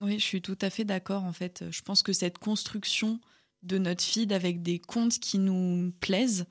Oui, 0.00 0.18
je 0.18 0.24
suis 0.24 0.42
tout 0.42 0.58
à 0.60 0.70
fait 0.70 0.84
d'accord. 0.84 1.24
En 1.24 1.32
fait, 1.32 1.64
je 1.70 1.82
pense 1.82 2.02
que 2.02 2.12
cette 2.12 2.38
construction 2.38 3.20
de 3.62 3.78
notre 3.78 4.02
feed 4.02 4.32
avec 4.32 4.62
des 4.62 4.78
comptes 4.78 5.18
qui 5.18 5.38
nous 5.38 5.92
plaisent, 6.00 6.46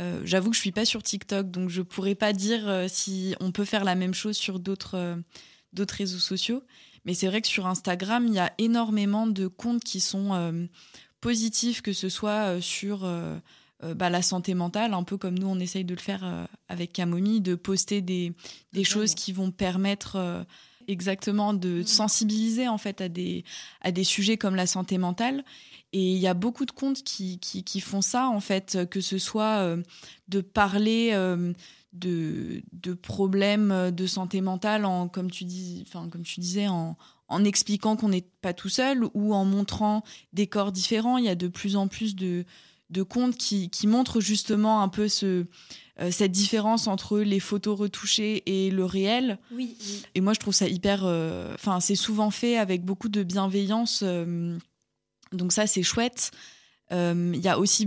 euh, 0.00 0.20
j'avoue 0.24 0.50
que 0.50 0.56
je 0.56 0.60
suis 0.60 0.72
pas 0.72 0.84
sur 0.84 1.02
TikTok, 1.02 1.50
donc 1.50 1.68
je 1.68 1.82
pourrais 1.82 2.14
pas 2.14 2.32
dire 2.32 2.68
euh, 2.68 2.86
si 2.88 3.34
on 3.40 3.52
peut 3.52 3.64
faire 3.64 3.84
la 3.84 3.94
même 3.94 4.14
chose 4.14 4.36
sur 4.36 4.58
d'autres 4.58 4.96
euh, 4.96 5.16
d'autres 5.72 5.94
réseaux 5.94 6.18
sociaux. 6.18 6.62
Mais 7.04 7.14
c'est 7.14 7.26
vrai 7.26 7.40
que 7.40 7.48
sur 7.48 7.66
Instagram, 7.66 8.26
il 8.26 8.34
y 8.34 8.38
a 8.38 8.52
énormément 8.58 9.26
de 9.26 9.46
comptes 9.46 9.84
qui 9.84 10.00
sont 10.00 10.68
positifs, 11.22 11.80
que 11.80 11.94
ce 11.94 12.10
soit 12.10 12.60
sur 12.60 13.08
bah, 13.80 14.10
la 14.10 14.20
santé 14.20 14.52
mentale, 14.52 14.92
un 14.92 15.02
peu 15.02 15.16
comme 15.16 15.38
nous 15.38 15.46
on 15.46 15.58
essaye 15.58 15.84
de 15.86 15.94
le 15.94 16.00
faire 16.00 16.46
avec 16.68 16.92
Camomille, 16.92 17.40
de 17.40 17.54
poster 17.54 18.02
des, 18.02 18.34
des 18.74 18.84
choses 18.84 19.14
qui 19.14 19.32
vont 19.32 19.50
permettre 19.50 20.44
exactement 20.90 21.54
de 21.54 21.82
sensibiliser 21.82 22.68
en 22.68 22.78
fait 22.78 23.00
à 23.00 23.08
des, 23.08 23.44
à 23.80 23.92
des 23.92 24.04
sujets 24.04 24.36
comme 24.36 24.56
la 24.56 24.66
santé 24.66 24.98
mentale. 24.98 25.44
Et 25.92 26.12
il 26.12 26.18
y 26.18 26.28
a 26.28 26.34
beaucoup 26.34 26.66
de 26.66 26.70
comptes 26.70 27.02
qui, 27.02 27.38
qui, 27.40 27.80
font 27.80 28.00
ça, 28.00 28.28
en 28.28 28.38
fait, 28.38 28.78
que 28.90 29.00
ce 29.00 29.18
soit 29.18 29.58
euh, 29.58 29.82
de 30.28 30.40
parler 30.40 31.10
euh, 31.14 31.52
de, 31.92 32.62
de, 32.72 32.94
problèmes 32.94 33.90
de 33.90 34.06
santé 34.06 34.40
mentale, 34.40 34.84
en, 34.84 35.08
comme, 35.08 35.32
tu 35.32 35.44
dis, 35.44 35.84
comme 35.92 36.22
tu 36.22 36.38
disais, 36.38 36.68
en, 36.68 36.96
en 37.26 37.44
expliquant 37.44 37.96
qu'on 37.96 38.10
n'est 38.10 38.26
pas 38.42 38.52
tout 38.52 38.68
seul 38.68 39.04
ou 39.14 39.34
en 39.34 39.44
montrant 39.44 40.04
des 40.32 40.46
corps 40.46 40.72
différents. 40.72 41.18
Il 41.18 41.24
y 41.24 41.28
a 41.28 41.34
de 41.34 41.48
plus 41.48 41.76
en 41.76 41.88
plus 41.88 42.14
de, 42.14 42.44
de 42.90 43.02
comptes 43.02 43.36
qui, 43.36 43.70
qui 43.70 43.86
montrent 43.86 44.20
justement 44.20 44.82
un 44.82 44.88
peu 44.88 45.08
ce, 45.08 45.46
euh, 46.00 46.10
cette 46.10 46.32
différence 46.32 46.86
entre 46.86 47.18
les 47.18 47.40
photos 47.40 47.78
retouchées 47.78 48.42
et 48.46 48.70
le 48.70 48.84
réel. 48.84 49.38
Oui. 49.52 49.76
Et 50.14 50.20
moi, 50.20 50.32
je 50.32 50.40
trouve 50.40 50.54
ça 50.54 50.66
hyper. 50.66 51.02
Euh, 51.04 51.54
enfin, 51.54 51.80
c'est 51.80 51.94
souvent 51.94 52.30
fait 52.30 52.56
avec 52.56 52.84
beaucoup 52.84 53.08
de 53.08 53.22
bienveillance. 53.22 54.00
Euh, 54.02 54.56
donc, 55.32 55.52
ça, 55.52 55.66
c'est 55.66 55.82
chouette. 55.82 56.30
Il 56.92 57.40
y 57.40 57.46
a 57.46 57.56
aussi 57.56 57.86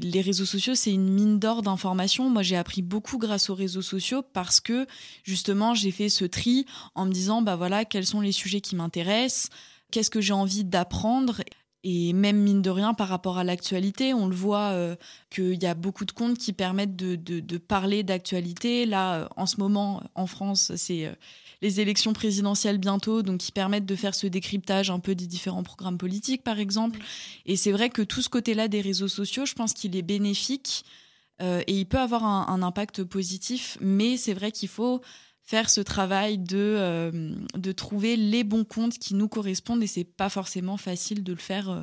les 0.00 0.20
réseaux 0.20 0.44
sociaux, 0.44 0.76
c'est 0.76 0.92
une 0.92 1.12
mine 1.12 1.40
d'or 1.40 1.62
d'informations. 1.62 2.30
Moi, 2.30 2.42
j'ai 2.42 2.54
appris 2.54 2.82
beaucoup 2.82 3.18
grâce 3.18 3.50
aux 3.50 3.54
réseaux 3.56 3.82
sociaux 3.82 4.22
parce 4.22 4.60
que 4.60 4.86
justement, 5.24 5.74
j'ai 5.74 5.90
fait 5.90 6.08
ce 6.08 6.24
tri 6.24 6.64
en 6.94 7.04
me 7.04 7.10
disant, 7.10 7.42
bah 7.42 7.56
voilà, 7.56 7.84
quels 7.84 8.06
sont 8.06 8.20
les 8.20 8.30
sujets 8.30 8.60
qui 8.60 8.76
m'intéressent, 8.76 9.50
qu'est-ce 9.90 10.08
que 10.08 10.20
j'ai 10.20 10.34
envie 10.34 10.62
d'apprendre. 10.62 11.42
Et 11.86 12.14
même 12.14 12.38
mine 12.38 12.62
de 12.62 12.70
rien, 12.70 12.94
par 12.94 13.08
rapport 13.08 13.36
à 13.36 13.44
l'actualité, 13.44 14.14
on 14.14 14.26
le 14.26 14.34
voit 14.34 14.70
euh, 14.70 14.96
qu'il 15.28 15.62
y 15.62 15.66
a 15.66 15.74
beaucoup 15.74 16.06
de 16.06 16.12
comptes 16.12 16.38
qui 16.38 16.54
permettent 16.54 16.96
de, 16.96 17.14
de, 17.14 17.58
parler 17.58 18.02
d'actualité. 18.02 18.86
Là, 18.86 19.16
euh, 19.16 19.28
en 19.36 19.44
ce 19.44 19.58
moment, 19.58 20.02
en 20.14 20.26
France, 20.26 20.72
c'est 20.76 21.04
euh, 21.04 21.12
les 21.60 21.80
élections 21.80 22.14
présidentielles 22.14 22.78
bientôt, 22.78 23.20
donc 23.20 23.40
qui 23.40 23.52
permettent 23.52 23.84
de 23.84 23.96
faire 23.96 24.14
ce 24.14 24.26
décryptage 24.26 24.90
un 24.90 24.98
peu 24.98 25.14
des 25.14 25.26
différents 25.26 25.62
programmes 25.62 25.98
politiques, 25.98 26.42
par 26.42 26.58
exemple. 26.58 27.00
Et 27.44 27.56
c'est 27.56 27.72
vrai 27.72 27.90
que 27.90 28.00
tout 28.00 28.22
ce 28.22 28.30
côté-là 28.30 28.66
des 28.66 28.80
réseaux 28.80 29.08
sociaux, 29.08 29.44
je 29.44 29.52
pense 29.52 29.74
qu'il 29.74 29.94
est 29.94 30.02
bénéfique 30.02 30.86
et 31.40 31.76
il 31.76 31.84
peut 31.84 31.98
avoir 31.98 32.24
un, 32.24 32.46
un 32.48 32.62
impact 32.62 33.02
positif, 33.02 33.76
mais 33.80 34.16
c'est 34.16 34.34
vrai 34.34 34.52
qu'il 34.52 34.68
faut 34.68 35.02
faire 35.44 35.68
ce 35.68 35.82
travail 35.82 36.38
de, 36.38 36.56
euh, 36.56 37.34
de 37.54 37.72
trouver 37.72 38.16
les 38.16 38.44
bons 38.44 38.64
comptes 38.64 38.98
qui 38.98 39.14
nous 39.14 39.28
correspondent 39.28 39.82
et 39.82 39.86
c'est 39.86 40.04
pas 40.04 40.30
forcément 40.30 40.78
facile 40.78 41.22
de 41.22 41.32
le 41.32 41.38
faire 41.38 41.68
euh, 41.68 41.82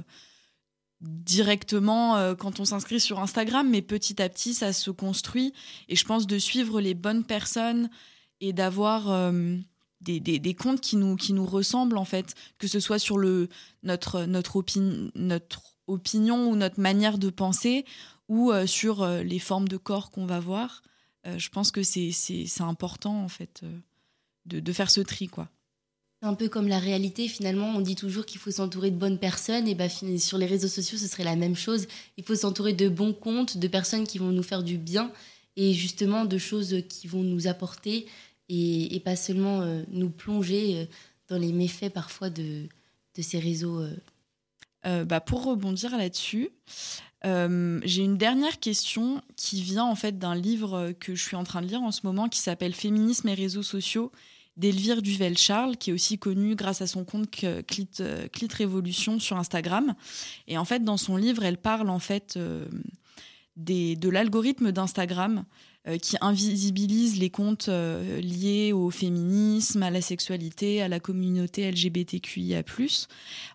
directement 1.00 2.17
euh, 2.17 2.34
quand 2.34 2.60
on 2.60 2.65
s'inscrit 2.65 3.00
sur 3.00 3.19
Instagram, 3.19 3.69
mais 3.69 3.84
petit 3.84 4.19
à 4.19 4.30
petit 4.30 4.56
ça 4.56 4.74
se 4.74 4.89
construit 4.89 5.54
et 5.89 5.95
je 5.95 6.06
pense 6.06 6.26
de 6.26 6.39
suivre 6.39 6.82
les 6.82 6.95
bonnes 6.95 7.24
personnes 7.24 7.89
et 8.39 8.52
d'avoir 8.54 9.32
des, 10.02 10.19
des, 10.19 10.54
comptes 10.56 10.82
qui 10.82 10.95
nous, 10.95 11.15
qui 11.15 11.34
nous 11.34 11.45
ressemblent 11.45 12.00
en 12.00 12.06
fait, 12.06 12.34
que 12.58 12.67
ce 12.67 12.80
soit 12.80 12.97
sur 12.97 13.19
le, 13.19 13.50
notre, 13.84 14.26
notre, 14.26 14.63
notre 15.13 15.76
opinion 15.86 16.50
ou 16.50 16.56
notre 16.56 16.80
manière 16.80 17.19
de 17.19 17.30
penser 17.30 17.86
ou 18.28 18.52
sur 18.65 19.06
les 19.06 19.38
formes 19.38 19.67
de 19.67 19.78
corps 19.78 20.10
qu'on 20.10 20.26
va 20.26 20.39
voir. 20.39 20.82
Euh, 21.27 21.38
je 21.38 21.49
pense 21.49 21.71
que 21.71 21.84
c'est 21.84 22.12
important 22.60 23.23
en 23.23 23.27
fait 23.27 23.62
euh, 23.63 23.77
de, 24.45 24.60
de, 24.60 24.73
faire 24.73 24.89
ce 24.89 25.01
tri 25.01 25.27
quoi. 25.27 25.49
C'est 26.21 26.27
un 26.27 26.34
peu 26.34 26.49
comme 26.49 26.67
la 26.67 26.79
réalité 26.79 27.27
finalement, 27.27 27.69
on 27.69 27.81
dit 27.81 27.95
toujours 27.95 28.25
qu'il 28.25 28.39
faut 28.39 28.51
s'entourer 28.51 28.91
de 28.91 28.95
bonnes 28.95 29.19
personnes 29.19 29.67
et 29.67 29.75
bah, 29.75 29.89
sur 29.89 30.38
les 30.38 30.45
réseaux 30.45 30.67
sociaux 30.67 30.97
ce 30.97 31.07
serait 31.07 31.23
la 31.23 31.36
même 31.36 31.55
chose. 31.55 31.88
Il 32.17 32.23
faut 32.23 32.36
s'entourer 32.36 32.73
de 32.73 32.89
bons 32.89 33.13
comptes, 33.13 33.57
de 33.57 33.67
personnes 33.67 34.07
qui 34.07 34.17
vont 34.17 34.31
nous 34.31 34.43
faire 34.43 34.63
du 34.63 34.77
bien 34.77 35.12
et 35.55 35.73
justement 35.73 36.25
de 36.25 36.38
choses 36.38 36.84
qui 36.89 37.07
vont 37.07 37.23
nous 37.23 37.47
apporter 37.47 38.07
et, 38.49 38.95
et 38.95 38.99
pas 38.99 39.15
seulement 39.15 39.62
euh, 39.62 39.84
nous 39.89 40.10
plonger 40.10 40.88
dans 41.27 41.38
les 41.38 41.53
méfaits 41.53 41.93
parfois 41.93 42.29
de, 42.29 42.67
de 43.15 43.21
ces 43.21 43.39
réseaux. 43.39 43.84
bah 44.84 45.21
pour 45.21 45.45
rebondir 45.45 45.95
là-dessus, 45.97 46.49
euh, 47.25 47.79
j'ai 47.84 48.03
une 48.03 48.17
dernière 48.17 48.60
question 48.60 49.21
qui 49.36 49.62
vient 49.62 49.86
en 49.86 49.95
fait 49.95 50.17
d'un 50.17 50.36
livre 50.36 50.91
que 50.99 51.13
je 51.13 51.23
suis 51.23 51.36
en 51.36 51.43
train 51.43 51.62
de 51.62 51.67
lire 51.67 51.81
en 51.81 51.91
ce 51.91 52.01
moment 52.03 52.29
qui 52.29 52.39
s'appelle 52.39 52.73
Féminisme 52.73 53.27
et 53.27 53.34
réseaux 53.34 53.63
sociaux 53.63 54.12
d'Elvire 54.57 55.01
Duvel-Charles, 55.01 55.77
qui 55.77 55.91
est 55.91 55.93
aussi 55.93 56.17
connue 56.17 56.55
grâce 56.55 56.81
à 56.81 56.88
son 56.88 57.05
compte 57.05 57.29
euh, 57.43 57.62
Clit 57.63 58.47
Révolution 58.53 59.19
sur 59.19 59.38
Instagram. 59.38 59.95
Et 60.47 60.57
en 60.57 60.65
fait, 60.65 60.84
dans 60.84 60.97
son 60.97 61.17
livre, 61.17 61.43
elle 61.43 61.57
parle 61.57 61.89
en 61.89 61.99
fait 61.99 62.36
euh, 62.38 62.65
des, 63.55 63.95
de 63.95 64.10
l'algorithme 64.10 64.71
d'Instagram 64.71 65.45
qui 65.97 66.15
invisibilise 66.21 67.19
les 67.19 67.31
comptes 67.31 67.67
euh, 67.67 68.21
liés 68.21 68.71
au 68.71 68.91
féminisme, 68.91 69.81
à 69.81 69.89
la 69.89 70.01
sexualité, 70.01 70.79
à 70.81 70.87
la 70.87 70.99
communauté 70.99 71.71
LGBTQIA+, 71.71 72.63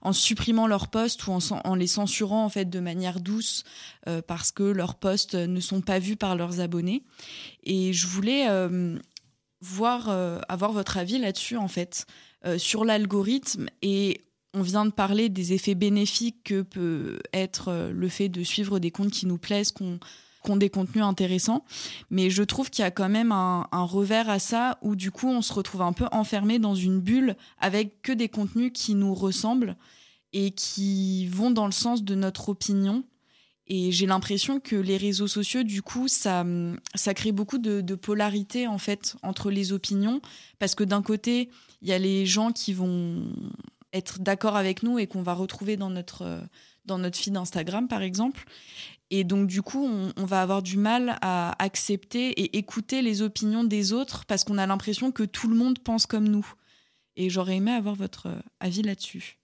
en 0.03 0.13
supprimant 0.13 0.67
leurs 0.67 0.89
posts 0.89 1.25
ou 1.29 1.33
en, 1.33 1.75
les 1.77 1.87
censurant 1.87 2.45
en 2.45 2.49
fait 2.49 2.69
de 2.69 2.81
manière 2.81 3.21
douce 3.21 3.63
euh, 4.09 4.23
parce 4.27 4.51
que 4.51 4.65
leurs 4.65 4.97
posts 4.97 5.37
ne 5.37 5.61
sont 5.61 5.81
pas 5.81 6.01
vus 6.01 6.17
par 6.17 6.35
leurs 6.35 6.59
abonnés. 6.59 7.05
Et 7.63 7.93
je 7.93 8.09
voulais 8.09 8.47
voir, 9.61 10.09
avoir 10.49 10.73
votre 10.73 10.97
avis 10.97 11.19
là-dessus 11.19 11.57
en 11.57 11.69
fait, 11.69 12.07
sur 12.59 12.85
l'algorithme 12.85 13.69
et 13.83 14.21
on 14.55 14.63
vient 14.63 14.85
de 14.85 14.91
parler 14.91 15.29
des 15.29 15.53
effets 15.53 15.75
bénéfiques 15.75 16.45
que 16.45 16.63
peut 16.63 17.21
être 17.33 17.91
le 17.93 18.09
fait 18.09 18.29
de 18.29 18.43
suivre 18.43 18.79
des 18.79 18.91
comptes 18.91 19.11
qui 19.11 19.27
nous 19.27 19.39
plaisent, 19.39 19.73
qu'on 19.73 19.99
ont 20.51 20.57
des 20.57 20.71
contenus 20.71 21.05
intéressants. 21.05 21.65
Mais 22.11 22.31
je 22.31 22.43
trouve 22.43 22.71
qu'il 22.71 22.83
y 22.83 22.87
a 22.87 22.91
quand 22.91 23.09
même 23.09 23.33
un, 23.33 23.67
revers 23.73 24.29
à 24.29 24.39
ça 24.39 24.79
où 24.83 24.97
du 24.97 25.11
coup 25.11 25.29
on 25.29 25.43
se 25.43 25.53
retrouve 25.53 25.83
un 25.83 25.93
peu 25.93 26.07
enfermé 26.13 26.59
dans 26.59 26.75
une 26.75 27.01
bulle 27.01 27.37
avec 27.59 28.03
que 28.03 28.13
des 28.13 28.29
contenus 28.29 28.73
qui 28.75 28.95
nous 28.95 29.15
ressemblent 29.15 29.77
et 30.33 30.51
qui 30.51 31.27
vont 31.29 31.51
dans 31.51 31.67
le 31.67 31.73
sens 31.73 32.03
de 32.03 32.15
notre 32.15 32.49
opinion. 32.49 33.05
Et 33.69 33.91
j'ai 33.91 34.07
l'impression 34.07 34.61
que 34.61 34.77
les 34.77 34.97
réseaux 34.97 35.27
sociaux, 35.27 35.65
du 35.65 35.83
coup, 35.83 36.07
ça, 36.07 36.45
ça 36.95 37.15
crée 37.15 37.33
beaucoup 37.33 37.59
de, 37.59 37.95
polarité 37.95 38.69
en 38.69 38.79
fait 38.79 39.17
entre 39.23 39.51
les 39.51 39.73
opinions, 39.73 40.21
parce 40.59 40.77
que 40.77 40.85
d'un 40.85 41.03
côté, 41.03 41.51
il 41.83 41.89
y 41.89 41.93
a 41.93 41.99
les 41.99 42.27
gens 42.27 42.53
qui 42.53 42.73
vont 42.73 43.27
être 43.93 44.21
d'accord 44.21 44.57
avec 44.57 44.83
nous 44.83 44.99
et 44.99 45.07
qu'on 45.07 45.23
va 45.23 45.35
retrouver 45.35 45.77
dans 45.77 45.91
notre 45.91 46.41
dans 46.87 46.99
notre 46.99 47.19
feed 47.19 47.37
Instagram, 47.37 47.89
par 47.89 48.03
exemple. 48.03 48.45
Et 49.11 49.25
donc, 49.25 49.47
du 49.47 49.63
coup, 49.63 49.85
on, 49.85 50.25
va 50.25 50.43
avoir 50.43 50.63
du 50.63 50.77
mal 50.77 51.19
à 51.21 51.63
accepter 51.63 52.31
et 52.31 52.59
écouter 52.59 53.03
les 53.03 53.23
opinions 53.23 53.63
des 53.63 53.93
autres 53.93 54.25
parce 54.25 54.43
qu'on 54.43 54.59
a 54.59 54.67
l'impression 54.67 55.13
que 55.13 55.23
tout 55.23 55.49
le 55.49 55.57
monde 55.57 55.79
pense 55.79 56.07
comme 56.07 56.29
nous. 56.29 56.47
Et 57.15 57.31
j'aurais 57.31 57.57
aimé 57.57 57.71
avoir 57.71 57.95
votre 57.95 58.29
avis 58.59 58.83
là-dessus. 58.83 59.39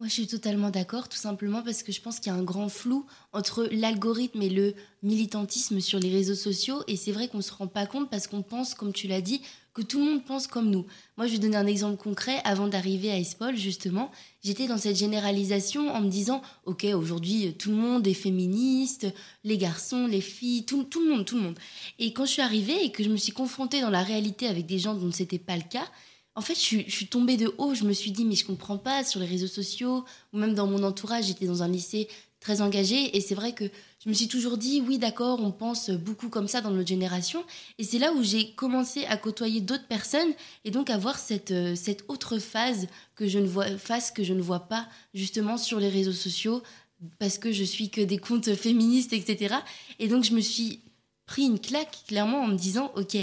Moi, 0.00 0.08
je 0.08 0.14
suis 0.14 0.26
totalement 0.26 0.70
d'accord, 0.70 1.08
tout 1.08 1.18
simplement 1.18 1.62
parce 1.62 1.84
que 1.84 1.92
je 1.92 2.00
pense 2.00 2.18
qu'il 2.18 2.32
y 2.32 2.34
a 2.34 2.38
un 2.38 2.42
grand 2.42 2.68
flou 2.68 3.06
entre 3.32 3.68
l'algorithme 3.70 4.42
et 4.42 4.48
le 4.48 4.74
militantisme 5.02 5.78
sur 5.78 6.00
les 6.00 6.10
réseaux 6.10 6.34
sociaux. 6.34 6.82
Et 6.88 6.96
c'est 6.96 7.12
vrai 7.12 7.28
qu'on 7.28 7.36
ne 7.36 7.42
se 7.42 7.52
rend 7.52 7.68
pas 7.68 7.86
compte 7.86 8.10
parce 8.10 8.26
qu'on 8.26 8.42
pense, 8.42 8.74
comme 8.74 8.92
tu 8.92 9.06
l'as 9.06 9.20
dit, 9.20 9.42
que 9.74 9.82
tout 9.82 9.98
le 9.98 10.04
monde 10.04 10.24
pense 10.24 10.46
comme 10.46 10.70
nous. 10.70 10.86
Moi, 11.16 11.26
je 11.26 11.32
vais 11.32 11.38
donner 11.38 11.56
un 11.56 11.66
exemple 11.66 11.96
concret. 11.96 12.40
Avant 12.44 12.68
d'arriver 12.68 13.10
à 13.10 13.18
Espol, 13.18 13.56
justement, 13.56 14.10
j'étais 14.42 14.66
dans 14.66 14.76
cette 14.76 14.96
généralisation 14.96 15.88
en 15.88 16.02
me 16.02 16.10
disant, 16.10 16.42
OK, 16.66 16.84
aujourd'hui, 16.84 17.54
tout 17.54 17.70
le 17.70 17.76
monde 17.76 18.06
est 18.06 18.14
féministe, 18.14 19.06
les 19.44 19.56
garçons, 19.56 20.06
les 20.06 20.20
filles, 20.20 20.64
tout, 20.64 20.86
le 20.96 21.08
monde, 21.08 21.24
tout 21.24 21.36
le 21.36 21.42
monde. 21.42 21.58
Et 21.98 22.12
quand 22.12 22.26
je 22.26 22.32
suis 22.32 22.42
arrivée 22.42 22.84
et 22.84 22.92
que 22.92 23.02
je 23.02 23.08
me 23.08 23.16
suis 23.16 23.32
confrontée 23.32 23.80
dans 23.80 23.90
la 23.90 24.02
réalité 24.02 24.46
avec 24.46 24.66
des 24.66 24.78
gens 24.78 24.94
dont 24.94 25.10
ce 25.10 25.22
n'était 25.22 25.38
pas 25.38 25.56
le 25.56 25.62
cas, 25.62 25.88
en 26.34 26.40
fait, 26.40 26.54
je 26.54 26.90
suis, 26.90 27.06
tombée 27.08 27.36
de 27.36 27.54
haut. 27.58 27.74
Je 27.74 27.84
me 27.84 27.92
suis 27.92 28.10
dit, 28.10 28.24
mais 28.24 28.34
je 28.34 28.44
comprends 28.44 28.78
pas 28.78 29.04
sur 29.04 29.20
les 29.20 29.26
réseaux 29.26 29.46
sociaux 29.46 30.04
ou 30.32 30.38
même 30.38 30.54
dans 30.54 30.66
mon 30.66 30.82
entourage. 30.82 31.26
J'étais 31.26 31.46
dans 31.46 31.62
un 31.62 31.68
lycée 31.68 32.08
très 32.40 32.60
engagé 32.60 33.16
et 33.16 33.20
c'est 33.20 33.34
vrai 33.34 33.52
que 33.52 33.64
je 34.02 34.08
me 34.08 34.14
suis 34.14 34.26
toujours 34.26 34.58
dit, 34.58 34.82
oui, 34.86 34.98
d'accord, 34.98 35.40
on 35.40 35.52
pense 35.52 35.90
beaucoup 35.90 36.28
comme 36.28 36.48
ça 36.48 36.60
dans 36.60 36.72
notre 36.72 36.88
génération. 36.88 37.44
Et 37.78 37.84
c'est 37.84 38.00
là 38.00 38.12
où 38.12 38.22
j'ai 38.22 38.52
commencé 38.52 39.04
à 39.04 39.16
côtoyer 39.16 39.60
d'autres 39.60 39.86
personnes 39.86 40.32
et 40.64 40.72
donc 40.72 40.90
à 40.90 40.98
voir 40.98 41.18
cette, 41.18 41.52
euh, 41.52 41.76
cette 41.76 42.04
autre 42.08 42.38
phase 42.38 42.88
que 43.14 43.28
je 43.28 43.38
ne 43.38 43.46
vois, 43.46 43.76
face 43.78 44.10
que 44.10 44.24
je 44.24 44.34
ne 44.34 44.42
vois 44.42 44.66
pas 44.66 44.88
justement 45.14 45.56
sur 45.56 45.78
les 45.78 45.88
réseaux 45.88 46.12
sociaux 46.12 46.62
parce 47.20 47.38
que 47.38 47.52
je 47.52 47.62
suis 47.62 47.90
que 47.90 48.00
des 48.00 48.18
comptes 48.18 48.54
féministes, 48.54 49.12
etc. 49.12 49.54
Et 50.00 50.08
donc 50.08 50.24
je 50.24 50.34
me 50.34 50.40
suis 50.40 50.80
pris 51.26 51.42
une 51.44 51.60
claque 51.60 51.98
clairement 52.08 52.42
en 52.42 52.48
me 52.48 52.56
disant, 52.56 52.90
ok, 52.96 53.16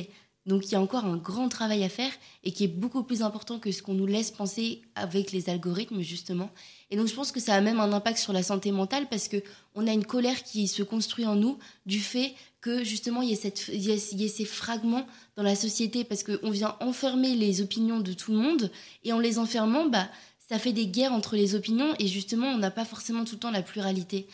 donc 0.45 0.65
il 0.65 0.71
y 0.71 0.75
a 0.75 0.82
encore 0.82 1.06
un 1.06 1.17
grand 1.17 1.49
travail 1.49 1.84
à 1.84 1.89
faire 1.89 2.12
et 2.43 2.52
qui 2.52 2.63
est 2.63 2.69
beaucoup 2.69 3.04
plus 3.04 3.21
important 3.21 3.60
que 3.60 3.71
ce 3.71 3.82
qu'on 3.82 3.93
nous 3.93 4.06
laisse 4.06 4.32
penser 4.32 4.82
avec 4.95 5.32
les 5.32 5.49
algorithmes 5.49 6.02
justement. 6.02 6.49
Et 6.89 6.97
donc 6.97 7.08
je 7.08 7.13
pense 7.13 7.32
que 7.32 7.39
ça 7.39 7.54
a 7.54 7.62
même 7.62 7.80
un 7.80 7.91
impact 7.91 8.17
sur 8.17 8.34
la 8.34 8.41
santé 8.41 8.71
mentale 8.71 9.08
parce 9.10 9.28
que 9.28 9.38
on 9.75 9.86
a 9.86 9.91
une 9.91 10.06
colère 10.06 10.43
qui 10.43 10.67
se 10.67 10.82
construit 10.82 11.25
en 11.25 11.36
nous 11.36 11.60
du 11.86 11.99
fait 11.99 12.34
que 12.62 12.84
justement 12.84 13.21
il 13.21 13.30
y 13.32 13.91
a, 13.91 13.97
ces 13.97 14.45
fragments 14.45 15.06
dans 15.36 15.43
la 15.43 15.56
société 15.56 16.04
parce 16.04 16.23
qu'on 16.23 16.49
vient 16.49 16.75
enfermer 16.80 17.36
les 17.36 17.62
opinions 17.62 17.99
de 17.99 18.13
tout 18.13 18.32
le 18.32 18.39
monde 18.39 18.71
et 19.04 19.13
en 19.13 19.19
les 19.19 19.39
enfermant, 19.39 19.88
bah, 19.88 20.10
ça 20.49 20.58
fait 20.58 20.73
des 20.73 20.88
guerres 20.88 21.13
entre 21.13 21.36
les 21.36 21.54
opinions 21.54 21.93
et 21.99 22.08
justement 22.08 22.47
on 22.47 22.58
n'a 22.58 22.71
pas 22.71 22.86
forcément 22.86 23.23
tout 23.23 23.36
le 23.36 23.39
temps 23.39 23.52
la 23.52 23.62
pluralité. 23.62 24.28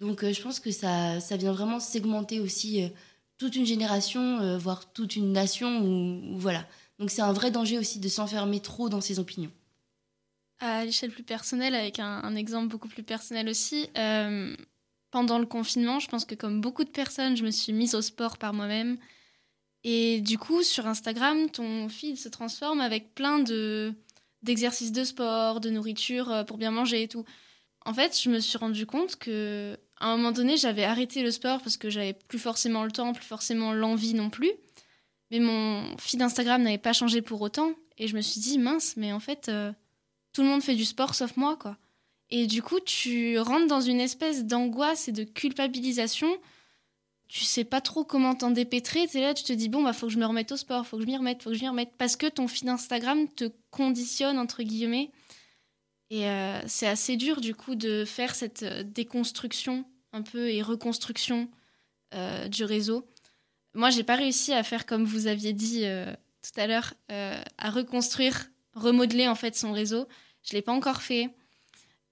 Donc 0.00 0.24
euh, 0.24 0.32
je 0.32 0.42
pense 0.42 0.58
que 0.60 0.72
ça, 0.72 1.20
ça 1.20 1.36
vient 1.36 1.52
vraiment 1.52 1.78
segmenter 1.78 2.40
aussi. 2.40 2.90
Toute 3.42 3.56
une 3.56 3.66
génération, 3.66 4.38
euh, 4.38 4.56
voire 4.56 4.92
toute 4.92 5.16
une 5.16 5.32
nation. 5.32 5.80
Ou, 5.84 6.38
voilà. 6.38 6.64
Donc 7.00 7.10
c'est 7.10 7.22
un 7.22 7.32
vrai 7.32 7.50
danger 7.50 7.76
aussi 7.76 7.98
de 7.98 8.06
s'enfermer 8.06 8.60
trop 8.60 8.88
dans 8.88 9.00
ses 9.00 9.18
opinions. 9.18 9.50
À 10.60 10.84
l'échelle 10.84 11.10
plus 11.10 11.24
personnelle, 11.24 11.74
avec 11.74 11.98
un, 11.98 12.36
exemple 12.36 12.68
beaucoup 12.68 12.86
plus 12.86 13.02
personnel 13.02 13.48
aussi, 13.48 13.90
euh, 13.98 14.54
pendant 15.10 15.40
le 15.40 15.46
confinement, 15.46 15.98
je 15.98 16.06
pense 16.06 16.24
que 16.24 16.36
comme 16.36 16.60
beaucoup 16.60 16.84
de 16.84 16.90
personnes, 16.90 17.36
je 17.36 17.44
me 17.44 17.50
suis 17.50 17.72
mise 17.72 17.96
au 17.96 18.00
sport 18.00 18.38
par 18.38 18.52
moi-même. 18.52 18.96
Et 19.82 20.20
du 20.20 20.38
coup, 20.38 20.62
sur 20.62 20.86
Instagram, 20.86 21.50
ton 21.50 21.88
feed 21.88 22.16
se 22.16 22.28
transforme 22.28 22.80
avec 22.80 23.12
plein 23.12 23.40
de 23.40 23.92
d'exercices 24.44 24.92
de 24.92 25.02
sport, 25.02 25.58
de 25.58 25.70
nourriture 25.70 26.30
euh, 26.30 26.44
pour 26.44 26.58
bien 26.58 26.70
manger 26.70 27.02
et 27.02 27.08
tout. 27.08 27.24
En 27.84 27.92
fait, 27.92 28.16
je 28.16 28.30
me 28.30 28.38
suis 28.38 28.56
rendu 28.56 28.86
compte 28.86 29.16
que 29.16 29.76
à 30.02 30.08
un 30.08 30.16
moment 30.16 30.32
donné, 30.32 30.56
j'avais 30.56 30.84
arrêté 30.84 31.22
le 31.22 31.30
sport 31.30 31.60
parce 31.62 31.76
que 31.76 31.88
j'avais 31.88 32.12
plus 32.12 32.38
forcément 32.38 32.84
le 32.84 32.90
temps, 32.90 33.12
plus 33.12 33.24
forcément 33.24 33.72
l'envie 33.72 34.14
non 34.14 34.30
plus. 34.30 34.50
Mais 35.30 35.40
mon 35.40 35.96
feed 35.96 36.20
Instagram 36.20 36.62
n'avait 36.62 36.76
pas 36.76 36.92
changé 36.92 37.22
pour 37.22 37.40
autant. 37.40 37.72
Et 37.96 38.08
je 38.08 38.16
me 38.16 38.20
suis 38.20 38.40
dit, 38.40 38.58
mince, 38.58 38.96
mais 38.96 39.12
en 39.12 39.20
fait, 39.20 39.48
euh, 39.48 39.72
tout 40.32 40.42
le 40.42 40.48
monde 40.48 40.62
fait 40.62 40.74
du 40.74 40.84
sport 40.84 41.14
sauf 41.14 41.36
moi, 41.36 41.56
quoi. 41.56 41.78
Et 42.30 42.46
du 42.46 42.62
coup, 42.62 42.80
tu 42.80 43.38
rentres 43.38 43.66
dans 43.66 43.80
une 43.80 44.00
espèce 44.00 44.44
d'angoisse 44.44 45.08
et 45.08 45.12
de 45.12 45.24
culpabilisation 45.24 46.28
tu 47.32 47.44
sais 47.44 47.64
pas 47.64 47.80
trop 47.80 48.04
comment 48.04 48.34
t'en 48.34 48.50
dépêtrer. 48.50 49.08
Tu 49.08 49.18
là, 49.18 49.32
tu 49.32 49.42
te 49.42 49.54
dis, 49.54 49.70
bon, 49.70 49.82
bah, 49.82 49.94
faut 49.94 50.08
que 50.08 50.12
je 50.12 50.18
me 50.18 50.26
remette 50.26 50.52
au 50.52 50.58
sport, 50.58 50.86
faut 50.86 50.98
que 50.98 51.02
je 51.02 51.06
m'y 51.06 51.16
remette, 51.16 51.42
faut 51.42 51.48
que 51.48 51.56
je 51.56 51.62
m'y 51.62 51.68
remette. 51.68 51.92
Parce 51.96 52.14
que 52.14 52.26
ton 52.26 52.46
feed 52.46 52.68
Instagram 52.68 53.26
te 53.26 53.50
conditionne, 53.70 54.38
entre 54.38 54.62
guillemets. 54.62 55.10
Et 56.10 56.28
euh, 56.28 56.60
c'est 56.66 56.86
assez 56.86 57.16
dur, 57.16 57.40
du 57.40 57.54
coup, 57.54 57.74
de 57.74 58.04
faire 58.04 58.34
cette 58.34 58.64
euh, 58.64 58.82
déconstruction 58.82 59.86
un 60.12 60.22
peu 60.22 60.50
et 60.50 60.62
reconstruction 60.62 61.48
euh, 62.14 62.48
du 62.48 62.64
réseau. 62.64 63.08
Moi, 63.74 63.90
j'ai 63.90 64.04
pas 64.04 64.16
réussi 64.16 64.52
à 64.52 64.62
faire 64.62 64.86
comme 64.86 65.04
vous 65.04 65.26
aviez 65.26 65.52
dit 65.52 65.84
tout 66.42 66.60
à 66.60 66.66
l'heure, 66.66 66.92
à 67.08 67.70
reconstruire, 67.70 68.50
remodeler 68.74 69.28
en 69.28 69.34
fait 69.34 69.56
son 69.56 69.72
réseau. 69.72 70.06
Je 70.42 70.52
l'ai 70.52 70.60
pas 70.60 70.72
encore 70.72 71.00
fait. 71.00 71.30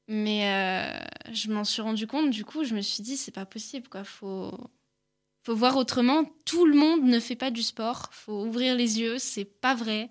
Mais 0.08 0.42
je 1.30 1.52
m'en 1.52 1.64
suis 1.64 1.82
rendu 1.82 2.06
compte, 2.06 2.30
du 2.30 2.46
coup, 2.46 2.64
je 2.64 2.74
me 2.74 2.80
suis 2.80 3.02
dit, 3.02 3.18
c'est 3.18 3.30
pas 3.30 3.44
possible, 3.44 3.88
quoi. 3.88 4.04
Faut, 4.04 4.58
faut 5.42 5.54
voir 5.54 5.76
autrement. 5.76 6.24
Tout 6.44 6.66
le 6.66 6.76
monde 6.76 7.04
ne 7.04 7.18
fait 7.20 7.36
pas 7.36 7.50
du 7.50 7.62
sport. 7.62 8.08
Faut 8.12 8.44
ouvrir 8.44 8.74
les 8.74 9.00
yeux. 9.00 9.18
C'est 9.18 9.44
pas 9.44 9.74
vrai. 9.74 10.10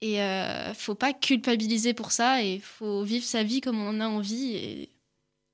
Et 0.00 0.22
euh, 0.22 0.72
faut 0.74 0.94
pas 0.94 1.12
culpabiliser 1.12 1.94
pour 1.94 2.12
ça. 2.12 2.42
Et 2.42 2.58
faut 2.58 3.02
vivre 3.02 3.24
sa 3.24 3.42
vie 3.42 3.60
comme 3.60 3.80
on 3.80 3.88
en 3.88 4.00
a 4.00 4.08
envie. 4.08 4.88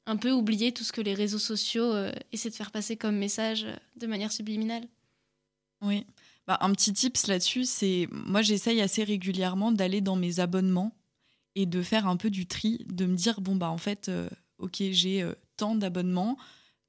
Un 0.06 0.16
peu 0.16 0.30
oublier 0.30 0.72
tout 0.72 0.84
ce 0.84 0.92
que 0.92 1.00
les 1.00 1.14
réseaux 1.14 1.38
sociaux 1.38 1.92
euh, 1.92 2.12
essaient 2.32 2.50
de 2.50 2.54
faire 2.54 2.70
passer 2.70 2.96
comme 2.96 3.16
message 3.16 3.64
euh, 3.64 3.76
de 3.96 4.06
manière 4.06 4.32
subliminale. 4.32 4.86
Oui. 5.80 6.06
Bah, 6.46 6.58
un 6.60 6.72
petit 6.72 6.92
tips 6.92 7.26
là-dessus, 7.28 7.64
c'est 7.64 8.08
moi 8.10 8.42
j'essaye 8.42 8.80
assez 8.80 9.04
régulièrement 9.04 9.70
d'aller 9.70 10.00
dans 10.00 10.16
mes 10.16 10.40
abonnements 10.40 10.96
et 11.54 11.66
de 11.66 11.82
faire 11.82 12.06
un 12.06 12.16
peu 12.16 12.30
du 12.30 12.46
tri, 12.46 12.84
de 12.88 13.06
me 13.06 13.14
dire 13.14 13.40
bon 13.40 13.54
bah 13.54 13.70
en 13.70 13.78
fait, 13.78 14.08
euh, 14.08 14.28
ok 14.58 14.82
j'ai 14.90 15.24
tant 15.56 15.74
d'abonnements, 15.74 16.36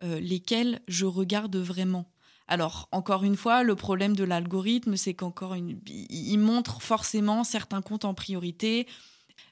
lesquels 0.02 0.82
je 0.90 1.06
regarde 1.06 1.56
vraiment. 1.56 2.12
Alors, 2.48 2.90
encore 2.92 3.24
une 3.24 3.38
fois, 3.38 3.64
le 3.64 3.76
problème 3.76 4.18
de 4.18 4.26
l'algorithme, 4.26 4.98
c'est 4.98 5.14
qu'encore 5.14 5.54
une... 5.54 5.80
il 5.88 6.38
montre 6.38 6.82
forcément 6.82 7.46
certains 7.46 7.82
comptes 7.82 8.04
en 8.04 8.14
priorité. 8.14 8.86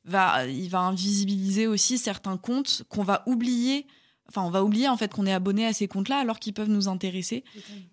Il 0.05 0.69
va 0.69 0.79
invisibiliser 0.79 1.67
aussi 1.67 1.97
certains 1.97 2.37
comptes 2.37 2.83
qu'on 2.89 3.03
va 3.03 3.23
oublier. 3.27 3.87
Enfin, 4.27 4.43
on 4.43 4.49
va 4.49 4.63
oublier 4.63 4.87
en 4.87 4.97
fait 4.97 5.13
qu'on 5.13 5.25
est 5.25 5.33
abonné 5.33 5.65
à 5.65 5.73
ces 5.73 5.87
comptes-là 5.87 6.17
alors 6.17 6.39
qu'ils 6.39 6.53
peuvent 6.53 6.69
nous 6.69 6.87
intéresser. 6.87 7.43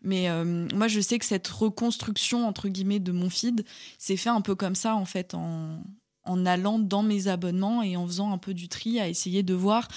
Mais 0.03 0.29
euh, 0.31 0.69
moi, 0.75 0.89
je 0.89 1.01
sais 1.01 1.19
que 1.19 1.25
cette 1.25 1.49
reconstruction 1.49 2.47
entre 2.47 2.69
guillemets 2.69 3.01
de 3.01 3.13
mon 3.13 3.29
feed, 3.29 3.65
c'est 3.99 4.17
fait 4.17 4.31
un 4.31 4.41
peu 4.41 4.55
comme 4.55 4.75
ça 4.77 4.95
en 4.95 5.05
fait, 5.05 5.35
en, 5.35 5.83
en 6.25 6.47
allant 6.47 6.79
dans 6.79 7.03
mes 7.03 7.27
abonnements 7.27 7.83
et 7.83 7.97
en 7.97 8.07
faisant 8.07 8.33
un 8.33 8.39
peu 8.39 8.55
du 8.55 8.69
tri, 8.69 9.01
à 9.01 9.09
essayer 9.09 9.43
de 9.43 9.55
voir 9.55 9.89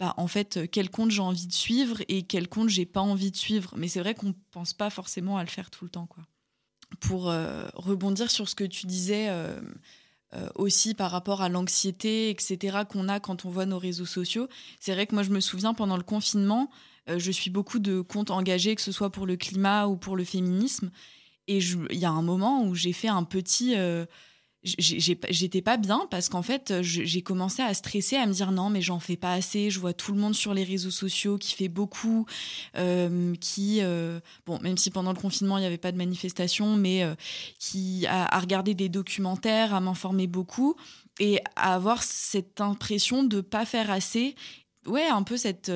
bah, 0.00 0.14
en 0.16 0.26
fait, 0.26 0.68
quel 0.70 0.90
compte 0.90 1.12
j'ai 1.12 1.20
envie 1.20 1.46
de 1.46 1.52
suivre 1.52 2.02
et 2.08 2.24
quel 2.24 2.48
compte 2.48 2.68
j'ai 2.68 2.86
pas 2.86 3.00
envie 3.00 3.30
de 3.30 3.36
suivre. 3.36 3.72
Mais 3.76 3.86
c'est 3.88 4.00
vrai 4.00 4.14
qu'on 4.14 4.34
pense 4.50 4.72
pas 4.72 4.90
forcément 4.90 5.38
à 5.38 5.44
le 5.44 5.48
faire 5.48 5.70
tout 5.70 5.84
le 5.84 5.90
temps, 5.90 6.06
quoi. 6.06 6.24
Pour 7.00 7.30
euh, 7.30 7.66
rebondir 7.74 8.30
sur 8.30 8.48
ce 8.48 8.54
que 8.54 8.64
tu 8.64 8.86
disais 8.86 9.26
euh, 9.28 9.60
aussi 10.56 10.94
par 10.94 11.10
rapport 11.10 11.42
à 11.42 11.48
l'anxiété, 11.48 12.30
etc., 12.30 12.78
qu'on 12.88 13.08
a 13.08 13.20
quand 13.20 13.44
on 13.44 13.50
voit 13.50 13.66
nos 13.66 13.78
réseaux 13.78 14.06
sociaux, 14.06 14.48
c'est 14.80 14.92
vrai 14.92 15.06
que 15.06 15.14
moi, 15.14 15.22
je 15.22 15.30
me 15.30 15.40
souviens 15.40 15.74
pendant 15.74 15.96
le 15.96 16.02
confinement, 16.02 16.70
je 17.06 17.30
suis 17.30 17.50
beaucoup 17.50 17.78
de 17.78 18.00
comptes 18.00 18.30
engagés, 18.30 18.74
que 18.74 18.82
ce 18.82 18.92
soit 18.92 19.10
pour 19.10 19.26
le 19.26 19.36
climat 19.36 19.86
ou 19.86 19.96
pour 19.96 20.16
le 20.16 20.24
féminisme. 20.24 20.90
Et 21.46 21.58
il 21.58 21.98
y 21.98 22.04
a 22.04 22.10
un 22.10 22.22
moment 22.22 22.64
où 22.64 22.74
j'ai 22.74 22.92
fait 22.92 23.08
un 23.08 23.22
petit 23.24 23.74
j'étais 24.64 25.60
pas 25.60 25.76
bien 25.76 26.06
parce 26.10 26.30
qu'en 26.30 26.42
fait 26.42 26.80
j'ai 26.80 27.20
commencé 27.20 27.60
à 27.60 27.74
stresser 27.74 28.16
à 28.16 28.26
me 28.26 28.32
dire 28.32 28.50
non 28.50 28.70
mais 28.70 28.80
j'en 28.80 28.98
fais 28.98 29.16
pas 29.16 29.34
assez 29.34 29.68
je 29.68 29.78
vois 29.78 29.92
tout 29.92 30.12
le 30.12 30.18
monde 30.18 30.34
sur 30.34 30.54
les 30.54 30.64
réseaux 30.64 30.90
sociaux 30.90 31.36
qui 31.36 31.54
fait 31.54 31.68
beaucoup 31.68 32.24
euh, 32.76 33.34
qui 33.40 33.80
euh, 33.82 34.20
bon 34.46 34.58
même 34.60 34.78
si 34.78 34.90
pendant 34.90 35.12
le 35.12 35.18
confinement 35.18 35.58
il 35.58 35.60
n'y 35.60 35.66
avait 35.66 35.76
pas 35.76 35.92
de 35.92 35.98
manifestation 35.98 36.76
mais 36.76 37.02
euh, 37.02 37.14
qui 37.58 38.06
a, 38.06 38.24
a, 38.24 38.40
regardé 38.40 38.74
des 38.74 38.88
documentaires 38.88 39.74
à 39.74 39.80
m'informer 39.80 40.26
beaucoup 40.26 40.76
et 41.20 41.40
à 41.56 41.74
avoir 41.74 42.02
cette 42.02 42.60
impression 42.62 43.22
de 43.22 43.40
pas 43.40 43.66
faire 43.66 43.90
assez. 43.90 44.34
Ouais 44.86 45.06
un 45.06 45.22
peu 45.22 45.36
cette 45.36 45.72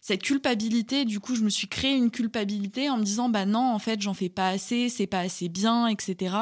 cette 0.00 0.22
culpabilité. 0.22 1.04
Du 1.06 1.20
coup 1.20 1.34
je 1.34 1.42
me 1.42 1.48
suis 1.48 1.68
créé 1.68 1.94
une 1.94 2.10
culpabilité 2.10 2.90
en 2.90 2.98
me 2.98 3.04
disant 3.04 3.28
bah 3.28 3.46
non 3.46 3.72
en 3.72 3.78
fait 3.78 4.02
j'en 4.02 4.14
fais 4.14 4.28
pas 4.28 4.48
assez 4.48 4.88
c'est 4.88 5.06
pas 5.06 5.20
assez 5.20 5.48
bien 5.48 5.86
etc 5.86 6.34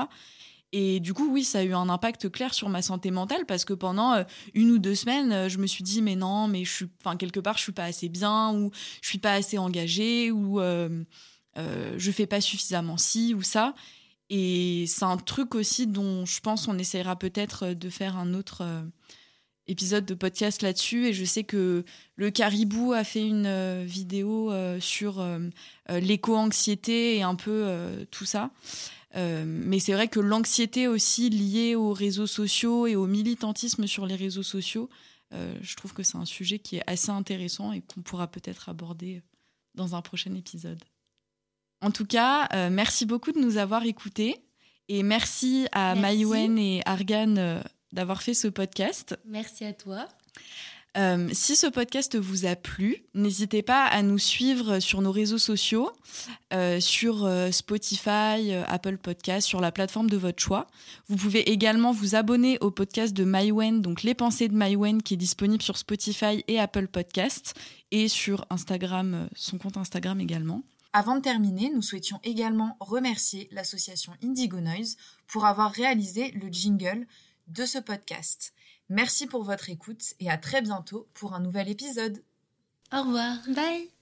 et 0.72 1.00
du 1.00 1.12
coup, 1.12 1.30
oui, 1.30 1.44
ça 1.44 1.58
a 1.58 1.62
eu 1.64 1.74
un 1.74 1.90
impact 1.90 2.30
clair 2.30 2.54
sur 2.54 2.70
ma 2.70 2.80
santé 2.80 3.10
mentale 3.10 3.44
parce 3.44 3.66
que 3.66 3.74
pendant 3.74 4.14
euh, 4.14 4.24
une 4.54 4.70
ou 4.70 4.78
deux 4.78 4.94
semaines, 4.94 5.30
euh, 5.30 5.48
je 5.50 5.58
me 5.58 5.66
suis 5.66 5.84
dit, 5.84 6.00
mais 6.00 6.16
non, 6.16 6.48
mais 6.48 6.64
je 6.64 6.72
suis, 6.72 6.86
enfin, 7.04 7.16
quelque 7.16 7.40
part, 7.40 7.58
je 7.58 7.62
suis 7.62 7.72
pas 7.72 7.84
assez 7.84 8.08
bien 8.08 8.54
ou 8.54 8.70
je 9.02 9.08
suis 9.08 9.18
pas 9.18 9.34
assez 9.34 9.58
engagée 9.58 10.30
ou 10.30 10.60
euh, 10.60 11.04
euh, 11.58 11.94
je 11.98 12.10
fais 12.10 12.26
pas 12.26 12.40
suffisamment 12.40 12.96
ci 12.96 13.34
ou 13.34 13.42
ça. 13.42 13.74
Et 14.30 14.86
c'est 14.86 15.04
un 15.04 15.18
truc 15.18 15.54
aussi 15.54 15.86
dont 15.86 16.24
je 16.24 16.40
pense 16.40 16.66
on 16.66 16.78
essaiera 16.78 17.16
peut-être 17.16 17.74
de 17.74 17.90
faire 17.90 18.16
un 18.16 18.32
autre 18.32 18.62
épisode 19.66 20.06
de 20.06 20.14
podcast 20.14 20.62
là-dessus. 20.62 21.08
Et 21.08 21.12
je 21.12 21.26
sais 21.26 21.44
que 21.44 21.84
le 22.16 22.30
Caribou 22.30 22.94
a 22.94 23.04
fait 23.04 23.26
une 23.26 23.84
vidéo 23.84 24.50
sur 24.80 25.22
l'éco-anxiété 25.90 27.18
et 27.18 27.22
un 27.22 27.34
peu 27.34 28.06
tout 28.10 28.24
ça. 28.24 28.52
Euh, 29.14 29.44
mais 29.46 29.78
c'est 29.78 29.92
vrai 29.92 30.08
que 30.08 30.20
l'anxiété 30.20 30.88
aussi 30.88 31.28
liée 31.28 31.74
aux 31.74 31.92
réseaux 31.92 32.26
sociaux 32.26 32.86
et 32.86 32.96
au 32.96 33.06
militantisme 33.06 33.86
sur 33.86 34.06
les 34.06 34.16
réseaux 34.16 34.42
sociaux, 34.42 34.88
euh, 35.34 35.54
je 35.60 35.76
trouve 35.76 35.92
que 35.92 36.02
c'est 36.02 36.16
un 36.16 36.24
sujet 36.24 36.58
qui 36.58 36.76
est 36.76 36.82
assez 36.86 37.10
intéressant 37.10 37.72
et 37.72 37.82
qu'on 37.82 38.02
pourra 38.02 38.26
peut-être 38.26 38.68
aborder 38.68 39.22
dans 39.74 39.94
un 39.94 40.02
prochain 40.02 40.34
épisode. 40.34 40.82
En 41.80 41.90
tout 41.90 42.06
cas, 42.06 42.48
euh, 42.52 42.70
merci 42.70 43.06
beaucoup 43.06 43.32
de 43.32 43.40
nous 43.40 43.58
avoir 43.58 43.84
écoutés 43.84 44.36
et 44.88 45.02
merci 45.02 45.66
à 45.72 45.94
Maïwen 45.94 46.58
et 46.58 46.82
Argan 46.86 47.62
d'avoir 47.92 48.22
fait 48.22 48.34
ce 48.34 48.48
podcast. 48.48 49.18
Merci 49.26 49.64
à 49.64 49.72
toi. 49.72 50.08
Euh, 50.98 51.30
si 51.32 51.56
ce 51.56 51.66
podcast 51.66 52.16
vous 52.16 52.44
a 52.44 52.54
plu, 52.54 53.02
n'hésitez 53.14 53.62
pas 53.62 53.86
à 53.86 54.02
nous 54.02 54.18
suivre 54.18 54.78
sur 54.78 55.00
nos 55.00 55.10
réseaux 55.10 55.38
sociaux, 55.38 55.90
euh, 56.52 56.80
sur 56.80 57.24
euh, 57.24 57.50
Spotify, 57.50 58.52
Apple 58.66 58.98
Podcast, 58.98 59.48
sur 59.48 59.60
la 59.60 59.72
plateforme 59.72 60.10
de 60.10 60.18
votre 60.18 60.42
choix. 60.42 60.66
Vous 61.08 61.16
pouvez 61.16 61.50
également 61.50 61.92
vous 61.92 62.14
abonner 62.14 62.58
au 62.60 62.70
podcast 62.70 63.14
de 63.14 63.24
MyWen, 63.24 63.80
donc 63.80 64.02
Les 64.02 64.14
Pensées 64.14 64.48
de 64.48 64.54
MyWen, 64.54 65.02
qui 65.02 65.14
est 65.14 65.18
disponible 65.18 65.62
sur 65.62 65.78
Spotify 65.78 66.44
et 66.46 66.60
Apple 66.60 66.88
Podcast, 66.88 67.54
et 67.90 68.08
sur 68.08 68.44
Instagram, 68.50 69.28
son 69.34 69.56
compte 69.56 69.78
Instagram 69.78 70.20
également. 70.20 70.62
Avant 70.92 71.16
de 71.16 71.22
terminer, 71.22 71.70
nous 71.74 71.80
souhaitions 71.80 72.20
également 72.22 72.76
remercier 72.80 73.48
l'association 73.50 74.12
Indigo 74.22 74.60
Noise 74.60 74.98
pour 75.26 75.46
avoir 75.46 75.72
réalisé 75.72 76.32
le 76.32 76.52
jingle 76.52 77.06
de 77.48 77.64
ce 77.64 77.78
podcast. 77.78 78.52
Merci 78.92 79.26
pour 79.26 79.42
votre 79.42 79.70
écoute 79.70 80.12
et 80.20 80.28
à 80.28 80.36
très 80.36 80.60
bientôt 80.60 81.08
pour 81.14 81.32
un 81.32 81.40
nouvel 81.40 81.70
épisode. 81.70 82.22
Au 82.92 83.02
revoir. 83.02 83.38
Bye. 83.48 83.92